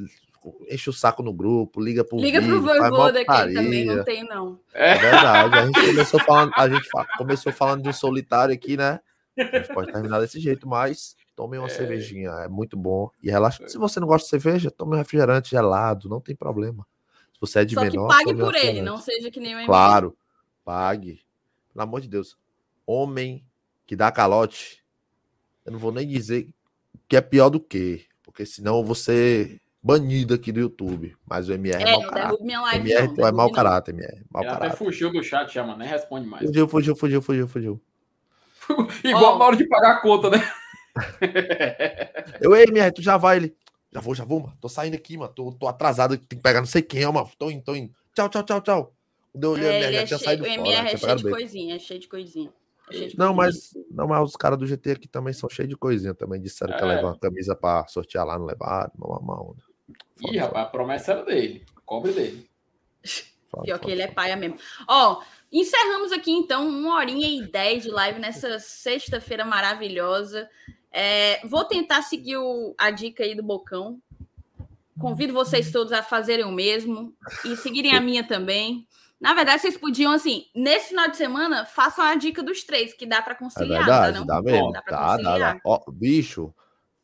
[0.69, 4.03] enche o saco no grupo, liga pro Liga pro vídeo, Voivoda que ele também não
[4.03, 4.59] tem, não.
[4.73, 5.55] É verdade.
[5.55, 8.99] A gente começou falando, a gente começou falando de um solitário aqui, né?
[9.37, 13.09] A gente pode terminar desse jeito, mas tome uma cervejinha, é muito bom.
[13.21, 13.67] E relaxa.
[13.67, 16.85] Se você não gosta de cerveja, tome um refrigerante gelado, não tem problema.
[17.33, 19.39] Se você é de Só que menor, pague tome um por ele, não seja que
[19.39, 19.65] nem o.
[19.65, 20.17] Claro,
[20.63, 21.21] pague.
[21.73, 22.37] Pelo amor de Deus.
[22.85, 23.45] Homem
[23.85, 24.83] que dá calote,
[25.65, 26.49] eu não vou nem dizer
[27.07, 31.15] que é pior do que, porque senão eu vou ser banido aqui do YouTube.
[31.25, 32.43] Mas o MR é, É, mau caráter.
[32.43, 33.27] minha live, MR não.
[33.27, 34.23] é mau caráter, MR.
[34.29, 34.77] Mau Ele até caráter.
[34.77, 35.79] fugiu do chat já, mano.
[35.79, 36.45] Nem responde mais.
[36.45, 37.81] Fugiu, fugiu, fugiu, fugiu, fugiu.
[39.03, 39.39] Igual Ó.
[39.39, 40.37] na hora de pagar a conta, né?
[42.41, 43.55] Eu, ei, MR, tu já vai ele.
[43.91, 44.57] Já vou, já vou, mano.
[44.61, 45.33] Tô saindo aqui, mano.
[45.33, 47.29] Tô, tô atrasado, tem que pegar não sei quem, ó, mano.
[47.37, 47.93] Tô indo, tô indo.
[48.13, 48.93] Tchau, tchau, tchau, tchau.
[49.31, 50.59] Quando eu olhei, o É, MR já é tinha cheio, saído o fora.
[50.59, 51.33] MR já é tinha cheio de bem.
[51.33, 52.53] coisinha, é cheio de coisinha.
[52.89, 53.35] É de Não, coisinha.
[53.35, 56.41] mas, não, mas os caras do GT aqui também são cheios de coisinha também.
[56.41, 56.95] Disseram que ia É.
[56.95, 58.91] levar uma camisa pra sortear lá, não levaram.
[58.97, 59.63] Uma, uma onda.
[60.15, 61.65] Foda, Ih, rapaz, a promessa era dele.
[61.85, 62.49] Cobre dele.
[63.49, 64.57] foda, Pior foda, que ele é paia mesmo.
[64.87, 65.21] Ó,
[65.51, 70.49] encerramos aqui então uma horinha e dez de live nessa sexta-feira maravilhosa.
[70.91, 74.01] É, vou tentar seguir o- a dica aí do Bocão.
[74.99, 77.13] Convido vocês todos a fazerem o mesmo
[77.45, 78.85] e seguirem a minha também.
[79.21, 83.05] Na verdade, vocês podiam, assim, nesse final de semana, façam a dica dos três, que
[83.05, 83.85] dá para É conciliar.
[83.85, 84.25] dá, verdade, não?
[84.25, 84.71] dá mesmo.
[84.71, 85.59] Dá Dá, dá, dá.
[85.63, 86.51] Ó, bicho,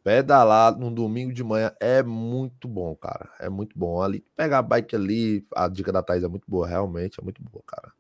[0.03, 3.29] pedalar num domingo de manhã é muito bom, cara.
[3.39, 4.01] É muito bom.
[4.01, 7.41] Ali, pegar a bike ali, a dica da Thaís é muito boa, realmente, é muito
[7.43, 7.91] boa, cara.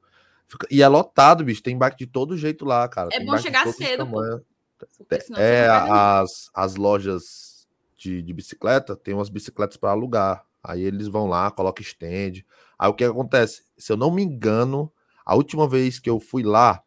[0.47, 1.61] Fica- E é lotado, bicho.
[1.61, 3.09] Tem bike de todo jeito lá, cara.
[3.13, 4.23] É Tem bom chegar cedo, pô.
[5.37, 10.43] É, as, as lojas de, de bicicleta tem umas bicicletas para alugar.
[10.63, 12.43] Aí eles vão lá, colocam stand.
[12.77, 13.63] Aí o que acontece?
[13.77, 14.91] Se eu não me engano,
[15.25, 16.83] a última vez que eu fui lá,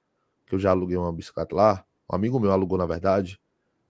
[0.46, 3.40] que eu já aluguei uma bicicleta lá, um amigo meu alugou, na verdade,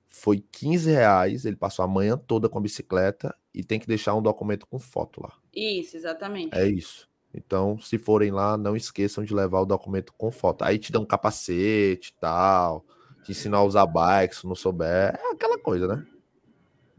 [0.06, 1.44] foi 15 reais.
[1.44, 4.78] Ele passou a manhã toda com a bicicleta e tem que deixar um documento com
[4.78, 5.32] foto lá.
[5.54, 6.56] Isso, exatamente.
[6.56, 7.08] É isso.
[7.32, 10.64] Então, se forem lá, não esqueçam de levar o documento com foto.
[10.64, 12.84] Aí te dão um capacete e tal,
[13.22, 15.14] te ensinam a usar bike, se não souber.
[15.14, 16.06] É aquela coisa, né?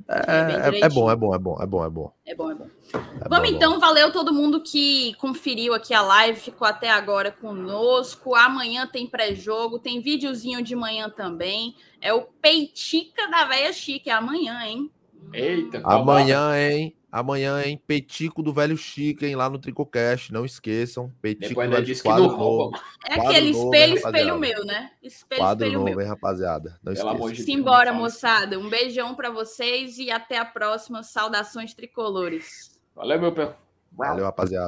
[0.08, 2.14] É, É, é, bom, é bom, é bom, é bom, é bom.
[2.26, 2.68] É bom, é bom.
[2.94, 3.46] É Vamos bom, é bom.
[3.46, 8.36] então, valeu todo mundo que conferiu aqui a live, ficou até agora conosco.
[8.36, 11.76] Amanhã tem pré-jogo, tem videozinho de manhã também.
[12.02, 14.92] É o Peitica da Véia Chique, é amanhã, hein?
[15.34, 16.96] Eita, Amanhã, hein?
[17.12, 17.82] Amanhã, hein?
[17.86, 19.36] Petico do Velho Chico, hein?
[19.36, 20.32] Lá no Tricocast.
[20.32, 21.12] Não esqueçam.
[21.22, 22.72] Petico Depois do ainda Velho disse que não novo.
[23.06, 24.92] É Quadro aquele novo, espelho, hein, espelho meu, né?
[25.04, 26.02] Espelho, Quadro espelho novo, meu.
[26.02, 26.80] hein, rapaziada?
[26.82, 27.32] Não esqueçam.
[27.32, 27.44] de.
[27.44, 28.58] Simbora, moçada.
[28.58, 31.04] Um beijão pra vocês e até a próxima.
[31.04, 32.80] Saudações tricolores.
[32.96, 33.54] Valeu, meu pé.
[33.92, 34.60] Valeu, rapaziada.